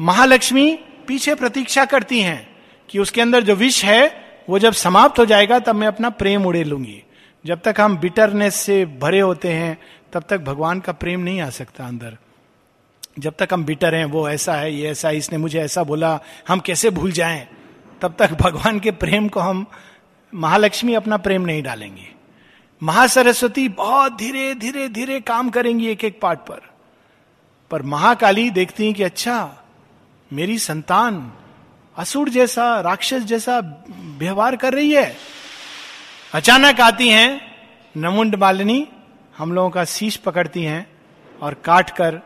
महालक्ष्मी 0.00 0.78
पीछे 1.06 1.34
प्रतीक्षा 1.34 1.84
करती 1.84 2.20
हैं 2.20 2.56
कि 2.90 2.98
उसके 2.98 3.20
अंदर 3.20 3.42
जो 3.42 3.54
विष 3.54 3.84
है, 3.84 4.24
वो 4.50 4.58
जब 4.58 4.72
समाप्त 4.72 5.18
हो 5.18 5.26
जाएगा, 5.26 5.58
तब 5.58 5.74
मैं 5.74 5.86
अपना 5.86 6.10
प्रेम 6.10 6.46
उड़े 6.46 6.64
लूँगी। 6.64 7.02
जब 7.46 7.60
तक 7.64 7.74
हम 7.80 7.96
बिटरनेस 7.96 8.54
से 8.54 8.86
भरे 8.86 9.20
होते 9.20 9.48
हैं, 9.48 9.78
तब 10.12 10.24
तक 10.30 10.40
भगवान 10.40 10.80
का 10.80 10.92
प्रेम 10.92 11.20
नहीं 11.20 11.40
आ 11.40 11.50
सकता 11.50 11.86
अंदर। 11.86 12.16
जब 13.18 13.34
तक 13.38 13.48
हम 13.52 13.64
बिटर 13.64 13.94
हैं, 13.94 14.04
वो 14.04 14.28
ऐसा 14.28 14.54
है, 14.54 14.74
ये 14.74 14.90
ऐसा 14.90 15.08
है, 15.08 15.16
इसने 15.16 15.38
मुझे 15.38 15.60
ऐसा 15.60 15.82
बोला, 15.82 16.20
हम 16.48 16.60
कैसे 16.60 16.90
भूल 16.90 17.12
जाएँ? 17.12 17.48
तब 18.02 18.16
तक 18.18 18.32
भगवान 18.32 18.80
के 18.80 18.90
प्रेम 18.90 19.28
को 19.28 19.40
हम, 19.40 19.66
महालक्ष्मी 20.34 20.94
अपना 20.94 21.16
प्रेम 21.16 21.42
नहीं 21.42 21.62
डालेंगे। 21.62 22.08
महासरस्वती 22.82 23.68
बहुत 23.68 24.16
धीरे 24.16 24.54
धीरे 24.54 24.88
धीरे 24.88 25.20
काम 25.20 25.50
करेंगी 25.50 25.86
एक 25.86 26.04
एक 26.04 26.20
पार्ट 26.20 26.40
पर। 26.40 26.60
पर 27.70 27.82
महाकाली 27.82 28.50
देखती 28.50 28.84
हैं 28.84 28.94
कि 28.94 29.02
अच्छा 29.02 29.64
मेरी 30.32 30.58
संतान 30.58 31.32
असुर 31.96 32.28
जैसा, 32.28 32.80
राक्षस 32.80 33.22
जैसा 33.22 33.84
व्यवहार 34.18 34.56
कर 34.56 34.74
रही 34.74 34.92
है। 34.92 35.16
अचानक 36.34 36.80
आती 36.80 37.08
हैं, 37.08 37.40
नमुंड 37.96 38.34
मालिनी, 38.34 38.88
हम 39.38 39.52
लोगों 39.52 39.70
का 39.70 39.84
शीश 39.84 40.16
पकड़ती 40.16 40.62
हैं 40.62 40.86
और 41.42 41.54
काट 41.54 41.90
कर 41.90 42.20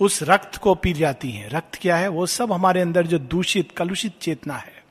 उस 0.00 0.22
रक्त 0.22 0.56
को 0.56 0.74
पी 0.74 0.92
जाती 0.92 1.30
हैं। 1.30 1.50
रक्त 1.50 1.78
क्या 1.82 1.96
है? 1.96 2.08
वो 2.08 2.26
सब 2.26 2.52
हमारे 2.52 2.80
अंदर 2.80 3.06
जो 3.06 3.18
दूषित, 3.18 3.68
कलुषित 3.76 4.12
चेतना 4.20 4.54
है। 4.54 4.84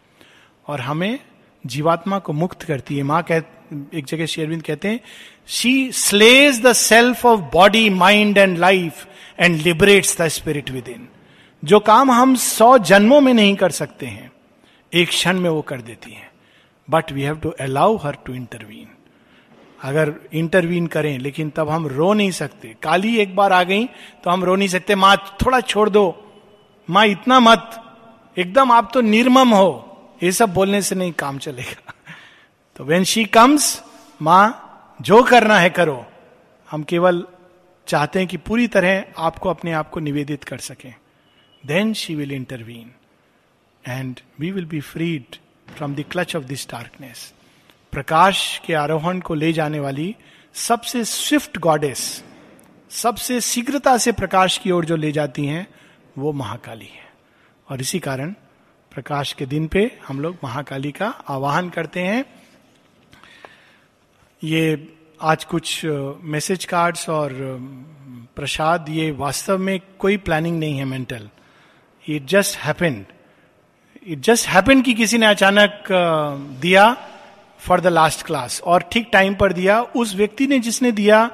और 0.67 0.81
हमें 0.81 1.19
जीवात्मा 1.65 2.19
को 2.19 2.33
मुक्त 2.33 2.63
करती 2.63 2.97
है। 2.97 3.03
माँ 3.03 3.23
कह, 3.23 3.37
एक 3.93 4.05
जगह 4.05 4.25
शेरविंद 4.25 4.63
कहते 4.63 4.87
हैं 4.87 4.99
she 5.47 5.91
slays 5.91 6.61
the 6.61 6.73
self 6.73 7.25
of 7.25 7.39
body 7.39 7.89
mind 7.89 8.37
and 8.37 8.57
life 8.57 9.07
and 9.39 9.61
liberates 9.61 10.21
the 10.21 10.27
spirit 10.27 10.71
within 10.87 11.07
जो 11.63 11.79
काम 11.79 12.11
हम 12.11 12.35
सौ 12.35 12.77
जन्मों 12.77 13.21
में 13.21 13.33
नहीं 13.33 13.55
कर 13.55 13.69
सकते 13.69 14.05
हैं, 14.05 14.31
एक 14.93 15.09
क्षण 15.09 15.39
में 15.39 15.49
वो 15.49 15.61
कर 15.61 15.81
देती 15.81 16.11
हैं। 16.11 16.31
But 16.89 17.11
we 17.11 17.21
have 17.21 17.37
to 17.37 17.49
allow 17.49 17.97
her 17.97 18.17
to 18.25 18.33
intervene 18.33 18.87
अगर 19.83 20.13
इंटरवीन 20.33 20.87
करें, 20.87 21.19
लेकिन 21.19 21.49
तब 21.49 21.69
हम 21.69 21.87
रो 21.87 22.13
नहीं 22.13 22.31
सकते। 22.31 22.75
काली 22.83 23.17
एक 23.17 23.35
बार 23.35 23.53
आ 23.53 23.63
गई 23.63 23.85
तो 24.23 24.29
हम 24.29 24.43
रो 24.43 24.55
नहीं 24.55 24.67
सकते। 24.67 24.95
माँ, 24.95 25.37
थोड़ा 25.45 25.61
छोड़ 25.61 25.89
दो। 25.89 26.33
माँ, 26.89 27.05
इतना 27.05 27.39
मत। 27.39 27.83
एकदम 28.37 28.71
आप 28.71 28.91
तो 28.93 29.01
निर्मम 29.01 29.49
हो। 29.49 29.87
ये 30.23 30.31
सब 30.31 30.53
बोलने 30.53 30.81
से 30.81 30.95
नहीं 30.95 31.11
काम 31.11 31.37
चलेगा। 31.37 31.93
तो 32.75 32.83
वेन 32.83 33.03
शी 33.03 33.25
कम्स 33.25 33.83
माँ, 34.21 34.67
जो 35.01 35.23
करना 35.23 35.57
है 35.57 35.69
करो। 35.69 36.05
हम 36.71 36.83
केवल 36.83 37.25
चाहते 37.87 38.19
हैं 38.19 38.27
कि 38.27 38.37
पूरी 38.37 38.67
तरह 38.67 39.05
आपको 39.17 39.49
अपने 39.49 39.71
आप 39.71 39.89
को 39.89 39.99
निवेदित 39.99 40.43
कर 40.43 40.57
सकें। 40.57 40.95
Then 41.63 41.93
she 41.93 42.15
will 42.15 42.31
intervene 42.31 42.91
and 43.83 44.19
we 44.39 44.51
will 44.51 44.65
be 44.65 44.79
freed 44.81 45.35
from 45.67 45.95
the 45.95 46.03
clutch 46.11 46.35
of 46.35 46.43
this 46.43 46.67
darkness 46.69 47.31
प्रकाश 47.93 48.61
के 48.65 48.73
आरोहण 48.73 49.19
को 49.19 49.35
ले 49.35 49.51
जाने 49.53 49.79
वाली 49.79 50.15
सबसे 50.55 51.03
स्विफ्ट 51.05 51.57
गॉडेस 51.57 52.01
सबसे 52.91 53.39
शीघ्रता 53.41 53.97
से 53.97 54.11
प्रकाश 54.11 54.57
की 54.57 54.71
ओर 54.71 54.85
जो 54.85 54.95
ले 54.95 55.11
जाती 55.11 55.45
हैं 55.45 55.67
वो 56.17 56.31
महाकाली 56.33 56.85
है 56.85 57.09
और 57.67 57.81
इसी 57.81 57.99
कारण 57.99 58.33
प्रकाश 58.91 59.33
के 59.33 59.45
दिन 59.45 59.67
पे 59.67 59.89
हम 60.07 60.19
लोग 60.19 60.37
महाकाली 60.43 60.91
का 60.91 61.07
आवाहन 61.29 61.69
करते 61.69 61.99
हैं 61.99 62.23
ये 64.41 64.63
आज 65.21 65.43
कुछ 65.43 65.85
मैसेज 66.25 66.65
कार्ड्स 66.65 67.07
और 67.09 67.33
प्रसाद 68.35 68.89
ये 68.89 69.09
वास्तव 69.17 69.57
में 69.57 69.79
कोई 69.99 70.17
प्लानिंग 70.19 70.59
नहीं 70.59 70.77
है 70.77 70.85
mental 70.85 71.29
it 72.05 72.25
just 72.27 72.57
happened 72.57 73.05
it 74.07 74.19
just 74.19 74.47
happened 74.47 74.83
कि 74.83 74.93
किसी 74.93 75.17
ने 75.17 75.25
अचानक 75.25 75.87
दिया 76.61 76.85
फॉर 77.59 77.81
द 77.81 77.87
लास्ट 77.87 78.25
क्लास 78.25 78.61
और 78.61 78.83
ठीक 78.91 79.09
टाइम 79.13 79.35
पर 79.35 79.53
दिया। 79.53 79.81
उस 79.81 80.15
व्यक्ति 80.15 80.47
ने 80.47 80.59
जिसने 80.59 80.91
दिया, 80.91 81.29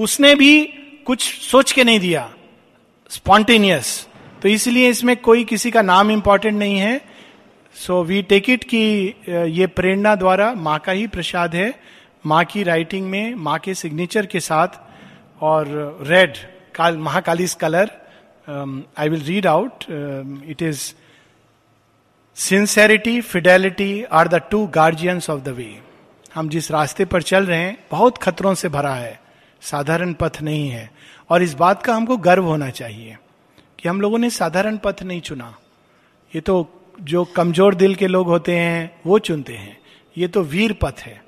उसने 0.00 0.34
भी 0.34 0.62
कुछ 1.06 1.22
सोच 1.42 1.72
के 1.72 1.84
नहीं 1.84 2.00
दिया। 2.00 2.28
स्पॉन्टेनियस 3.10 4.06
तो 4.42 4.48
इसलिए 4.48 4.88
इसमें 4.88 5.16
कोई 5.16 5.44
किसी 5.44 5.70
का 5.70 5.82
नाम 5.82 6.10
इंपॉर्टेंट 6.10 6.58
नहीं 6.58 6.78
है। 6.78 7.00
सो 7.76 8.02
वी 8.04 8.22
टेक 8.22 8.50
इट 8.50 8.64
कि 8.64 9.14
ये 9.28 9.66
प्रेरणा 9.66 10.14
द्वारा 10.14 10.52
माँ 10.54 10.78
का 10.78 10.92
ही 10.92 11.06
प्रसाद 11.06 11.54
है। 11.54 11.72
माँ 12.26 12.44
की 12.44 12.62
राइटिंग 12.62 13.06
में, 13.10 13.34
माँ 13.34 13.58
के 13.58 13.74
सिग्नेचर 13.74 14.26
के 14.26 14.40
साथ 14.40 14.68
और 15.40 15.66
रेड 16.08 16.36
काल, 16.74 16.96
Mahakali's 16.96 17.54
colour 17.54 17.90
I 18.46 19.08
will 19.08 19.22
read 19.24 19.46
out 19.46 19.84
it 20.48 20.62
is 20.62 20.92
sincerity 22.36 23.20
fidelity 23.22 24.02
are 24.12 24.28
the 24.28 24.40
two 24.50 24.66
guardians 24.74 25.30
of 25.30 25.40
the 25.40 25.48
way 25.48 25.70
हम 26.34 26.48
जिस 26.48 26.70
रास्ते 26.70 27.04
पर 27.04 27.22
चल 27.22 27.46
रहे 27.46 27.58
हैं, 27.58 27.76
बहुत 27.90 28.18
खतरों 28.18 28.54
से 28.54 28.68
भरा 28.68 28.94
है, 28.94 29.18
साधारण 29.62 30.12
पथ 30.12 30.40
नहीं 30.42 30.68
है, 30.68 30.90
और 31.30 31.42
इस 31.42 31.54
बात 31.54 31.82
का 31.82 31.94
हमको 31.94 32.16
गर्व 32.18 32.44
होना 32.44 32.70
चाहिए 32.70 33.16
कि 33.78 33.88
हम 33.88 34.00
लोगों 34.00 34.18
ने 34.18 34.30
साधारण 34.30 34.76
पथ 34.76 35.02
नहीं 35.02 35.20
चुना। 35.20 35.54
ये 36.32 36.40
तो 36.40 36.54
जो 37.00 37.24
कमज़ोर 37.36 37.74
दिल 37.74 37.94
के 37.94 38.06
लोग 38.06 38.26
होते 38.26 38.56
हैं, 38.56 39.00
वो 39.06 39.18
चुनते 39.18 39.54
हैं। 39.54 39.76
ये 40.16 40.28
तो 40.28 40.42
वीर 40.44 40.72
पथ 40.82 41.00
है, 41.00 41.22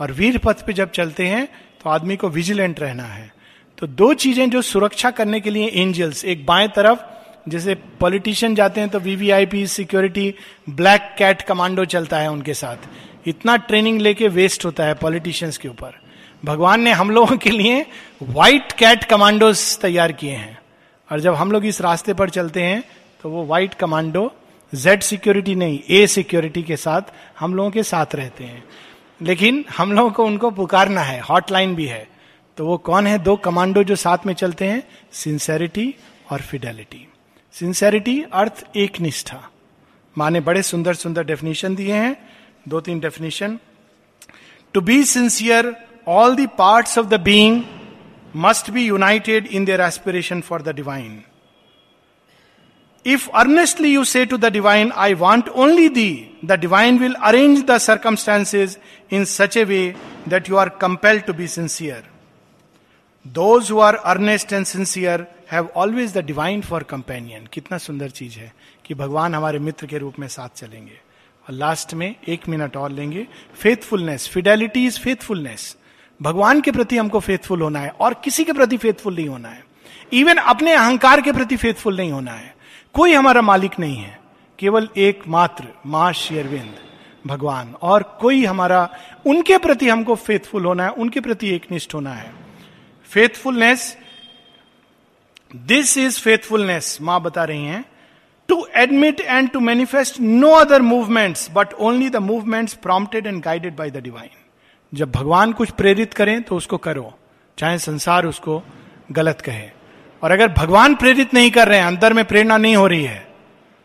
और 0.00 0.12
वीर 0.12 0.38
पथ 0.38 0.64
पे 0.66 0.72
जब 0.72 0.90
चलते 0.90 1.26
हैं 1.26 1.46
तो 1.82 1.90
आदमी 1.90 2.16
को 2.16 2.28
विजिलेंट 2.30 2.80
रहना 2.80 3.04
है। 3.04 3.30
तो 3.78 3.86
दो 3.86 4.12
चीज़ें 4.14 4.48
जो 4.50 4.60
सुरक्षा 4.62 5.10
करने 5.10 5.40
के 5.40 5.50
लिए 5.50 5.66
एंजल्स 5.66 6.24
एक 6.24 6.44
बाएँ 6.46 6.68
तरफ़, 6.68 6.98
जैसे 7.48 7.74
पॉलिटिशियन 8.00 8.54
जाते 8.54 8.80
हैं 8.80 8.88
तो 8.90 8.98
VVIP 9.00 9.66
security 9.66 10.34
black 10.70 11.14
cat 11.18 11.42
commando 11.42 11.84
चलता 11.84 12.18
है 12.18 12.30
उनके 12.30 12.54
साथ। 12.54 13.28
इतना 13.28 13.56
ट्रेनिंग 13.56 14.00
लेके 14.00 14.28
वेस्ट 14.28 14.64
होता 14.64 14.84
है 14.84 14.94
पॉलिटिशियंस 14.94 15.58
के 15.58 15.68
ऊपर। 15.68 16.00
भगवान 16.44 16.80
ने 16.80 16.92
हम 16.92 17.10
लोगों 17.10 17.36
के 17.36 17.50
लिए 17.50 17.84
व्हाइट 18.22 18.72
कैट 18.72 19.04
कमांडोज 19.04 19.78
तैयार 19.78 20.12
किए 20.12 20.32
हैं। 20.32 20.58
और 21.08 21.20
जब 21.20 21.34
हम 21.34 21.52
लोग 21.52 21.66
इस 21.66 21.80
रास्ते 21.80 22.14
पर 22.14 22.30
चलते 22.30 22.62
हैं 22.62 22.82
तो 23.22 23.30
वो 23.30 23.44
व्हाइट 23.44 23.74
कमांडो 23.74 24.30
जेड 24.72 25.02
सिक्योरिटी 25.02 25.54
नहीं 25.54 25.78
ए 25.90 26.06
सिक्योरिटी 26.06 26.62
के 26.62 26.76
साथ 26.76 27.12
हम 27.40 27.54
लोगों 27.54 27.70
के 27.70 27.82
साथ 27.82 28.14
रहते 28.14 28.44
हैं। 28.44 28.64
लेकिन 29.22 29.64
हम 29.76 29.92
लोगों 29.92 30.10
को 30.10 30.24
उनको 30.24 30.50
पुकारना 30.50 31.00
है 31.00 31.20
हॉटलाइन 31.20 31.74
भी 31.74 31.86
है। 31.86 32.06
तो 32.56 32.66
वो 32.66 32.76
कौन 32.78 33.06
है? 33.06 33.18
दो 33.18 33.36
कमांडो 33.36 33.82
जो 33.84 33.96
साथ 33.96 34.26
में 34.26 34.34
चलते 34.34 34.64
हैं, 34.64 34.82
सिंसेरिटी 35.12 35.94
और 36.30 36.40
फिडेलिटी। 36.40 37.06
सिंसेरिटी 37.54 38.20
अर्थ 38.32 38.64
एक 38.76 39.00
निष्ठा 39.00 39.42
माने 40.16 40.40
बड़े 40.40 40.62
सुंदर 40.62 40.94
सुंदर 40.94 41.24
डेफिनेशन 41.24 41.74
दिए 41.74 41.94
हैं। 41.94 42.16
दो 42.68 42.80
तीन 42.80 43.00
definition. 43.00 43.58
To 44.74 44.80
be 44.80 45.02
sincere 45.04 45.74
all 46.08 46.36
the 46.36 46.48
parts 46.58 46.98
of 46.98 47.06
the 47.06 47.20
being 47.20 47.62
must 48.36 48.70
be 48.70 48.86
united 48.86 49.46
in 49.46 49.64
their 49.64 49.80
aspiration 49.80 50.40
for 50.40 50.62
the 50.62 50.74
divine 50.76 51.22
if 53.06 53.28
earnestly 53.30 53.92
you 53.94 54.04
say 54.04 54.24
to 54.26 54.36
the 54.36 54.52
divine 54.52 54.92
I 54.96 55.14
want 55.14 55.48
only 55.48 55.88
thee 55.88 56.10
the 56.44 56.52
divine 56.60 56.98
will 56.98 57.14
arrange 57.14 57.64
the 57.64 57.78
circumstances 57.78 58.76
in 59.12 59.24
such 59.24 59.56
a 59.56 59.64
way 59.64 59.94
that 60.28 60.50
you 60.50 60.56
are 60.56 60.68
compelled 60.80 61.22
to 61.22 61.32
be 61.32 61.46
sincere 61.48 62.15
Those 63.34 63.62
who 63.62 63.76
are 63.76 63.96
earnest 64.06 64.46
and 64.46 64.76
sincere 64.76 65.20
have 65.52 65.66
always 65.78 66.14
the 66.14 66.22
divine 66.22 66.62
for 66.62 66.82
companion. 66.82 67.48
कितना 67.52 67.78
सुंदर 67.78 68.08
चीज़ 68.08 68.38
है 68.38 68.52
कि 68.84 68.94
भगवान 68.94 69.34
हमारे 69.34 69.58
मित्र 69.58 69.86
के 69.86 69.98
रूप 69.98 70.14
में 70.18 70.28
साथ 70.28 70.48
चलेंगे। 70.56 71.00
और 71.48 71.52
लास्ट 71.52 71.94
में 71.94 72.16
एक 72.28 72.48
मिनट 72.48 72.76
और 72.76 72.90
लेंगे। 72.90 73.26
फेथफुलनेस 73.54 74.28
फिडेलिटी 74.28 74.86
इज़ 74.86 75.00
फेथफुलनेस 75.00 75.76
भगवान 76.22 76.60
के 76.60 76.70
प्रति 76.70 76.96
हमको 76.96 77.20
फेथफुल 77.20 77.62
होना 77.62 77.80
है 77.80 77.88
और 77.88 78.14
किसी 78.14 78.44
के 78.44 78.52
प्रति 78.52 78.76
फेथफुल 78.76 79.14
नहीं 79.14 79.28
होना 79.28 79.48
है। 79.48 79.64
इवन 80.12 80.36
अपने 80.36 80.72
अहंकार 80.72 81.20
के 81.20 81.32
प्रति 81.32 81.56
फेथफुल 81.56 81.96
नहीं 81.96 82.12
होना 82.12 82.32
है। 82.32 82.56
कोई 82.94 83.12
हमारा 83.12 83.42
मालिक 83.42 83.78
नहीं 83.80 83.96
है। 83.96 84.20
केवल 84.58 84.88
एकमात्र 84.96 85.64
माँ 85.86 86.12
शेरविंद, 86.12 86.74
भगवान। 87.26 87.74
और 87.82 88.18
कोई 88.20 88.44
हमारा, 88.44 88.90
उनके 89.26 89.58
प्रति 89.58 89.88
हमको 89.88 90.14
फेथफुल 90.14 90.64
होना 90.64 90.84
है, 90.84 90.90
उनके 90.90 91.20
प्रति 91.20 91.48
एकनिष्ठ 91.48 91.94
होना 91.94 92.12
है। 92.12 92.45
फेथफुलनेस 93.06 93.96
दिस 95.56 95.96
इज़ 95.98 96.20
फेथफुलनेस 96.20 96.98
माँ 97.02 97.20
बता 97.22 97.44
रही 97.44 97.64
हैं 97.64 97.84
to 98.48 98.66
admit 98.74 99.20
and 99.20 99.50
to 99.50 99.60
manifest 99.60 100.20
no 100.20 100.50
other 100.50 100.82
movements 100.82 101.48
but 101.54 101.72
only 101.74 102.08
the 102.10 102.16
movements 102.16 102.74
prompted 102.74 103.26
and 103.26 103.42
guided 103.42 103.76
by 103.76 103.90
the 103.90 103.96
divine 103.96 104.30
जब 104.92 105.10
भगवान 105.12 105.52
कुछ 105.52 105.70
प्रेरित 105.70 106.14
करें 106.14 106.42
तो 106.42 106.56
उसको 106.56 106.76
करो। 106.78 107.12
चाहे 107.58 107.78
संसार 107.78 108.26
उसको 108.26 108.62
गलत 109.12 109.40
कहे। 109.40 109.68
और 110.22 110.30
अगर 110.30 110.48
भगवान 110.48 110.94
प्रेरित 110.94 111.34
नहीं 111.34 111.50
कर 111.50 111.68
रहे 111.68 111.78
हैं, 111.78 111.86
अंदर 111.86 112.12
में 112.12 112.24
प्रेरणा 112.24 112.56
नहीं 112.56 112.76
हो 112.76 112.86
रही 112.86 113.04
है 113.04 113.26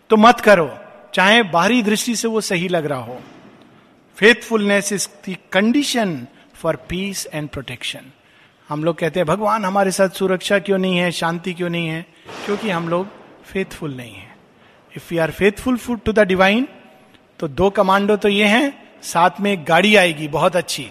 तो 0.10 0.18
मत 0.18 0.40
करो। 0.40 0.78
चाहे 1.14 1.44
बाहरी 1.44 1.82
दृष्टि 1.84 2.16
से 2.16 2.28
वो 2.28 2.42
सही 2.42 2.68
लग 2.68 2.86
रहा 2.86 3.00
हो। 3.00 3.20
Faithfulness 4.18 4.92
is 4.94 5.08
the 5.30 5.36
condition 5.52 6.28
for 6.54 6.76
peace 6.90 7.28
and 7.34 7.50
protection 7.50 8.12
हम 8.72 8.84
लोग 8.84 8.98
कहते 8.98 9.20
हैं, 9.20 9.26
भगवान, 9.28 9.66
हमारे 9.66 9.92
साथ 9.92 10.10
सुरक्षा 10.10 10.58
क्यों 10.60 10.78
नहीं 10.78 10.98
है? 10.98 11.12
शांति 11.12 11.54
क्यों 11.54 11.70
नहीं 11.70 11.88
है? 11.88 12.06
क्योंकि 12.46 12.70
हम 12.70 12.88
लोग 12.90 13.08
फेथफुल 13.46 13.94
नहीं 13.96 14.14
है। 14.14 14.36
If 14.98 15.14
you 15.14 15.22
are 15.22 15.32
faithful 15.32 15.78
food 15.78 16.00
to 16.02 16.12
the 16.12 16.20
divine 16.20 16.68
तो 17.40 17.48
दो 17.48 17.70
कमांडो 17.70 18.16
तो 18.16 18.30
ये 18.30 18.46
हैं, 18.46 19.02
साथ 19.04 19.40
में 19.42 19.52
एक 19.52 19.64
गाड़ी 19.66 19.96
आएगी, 19.96 20.28
बहुत 20.28 20.56
अच्छी। 20.56 20.90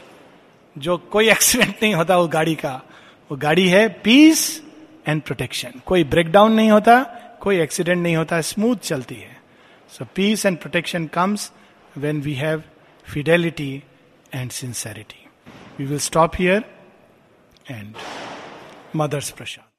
जो 0.77 0.97
कोई 1.13 1.31
एक्सीडेंट 1.31 1.75
नहीं 1.83 1.95
होता 1.95 2.17
वो 2.17 2.27
गाड़ी 2.29 2.55
का। 2.55 2.73
वो 3.31 3.37
गाड़ी 3.37 3.69
है 3.69 3.89
पीस 4.05 4.43
एंड 5.09 5.23
प्रोटेक्शन 5.23 5.81
कोई 5.87 6.05
ब्रेकडाउन 6.05 6.53
नहीं 6.53 6.71
होता, 6.71 7.03
कोई 7.41 7.61
एक्सीडेंट 7.61 8.03
नहीं 8.03 8.17
होता 8.17 8.41
स्मूथ 8.41 8.77
चलती 8.83 9.15
है। 9.15 9.39
So 9.93 10.07
peace 10.15 10.45
and 10.47 10.59
protection 10.59 11.07
comes 11.07 11.51
when 11.97 12.21
we 12.21 12.35
have 12.35 12.63
fidelity 13.05 13.73
and 14.35 14.51
sincerity 14.51 15.27
we 15.79 15.85
will 15.85 15.99
stop 15.99 16.37
here 16.37 16.65
and 17.71 17.95
mother's 18.97 19.31
prasad 19.31 19.70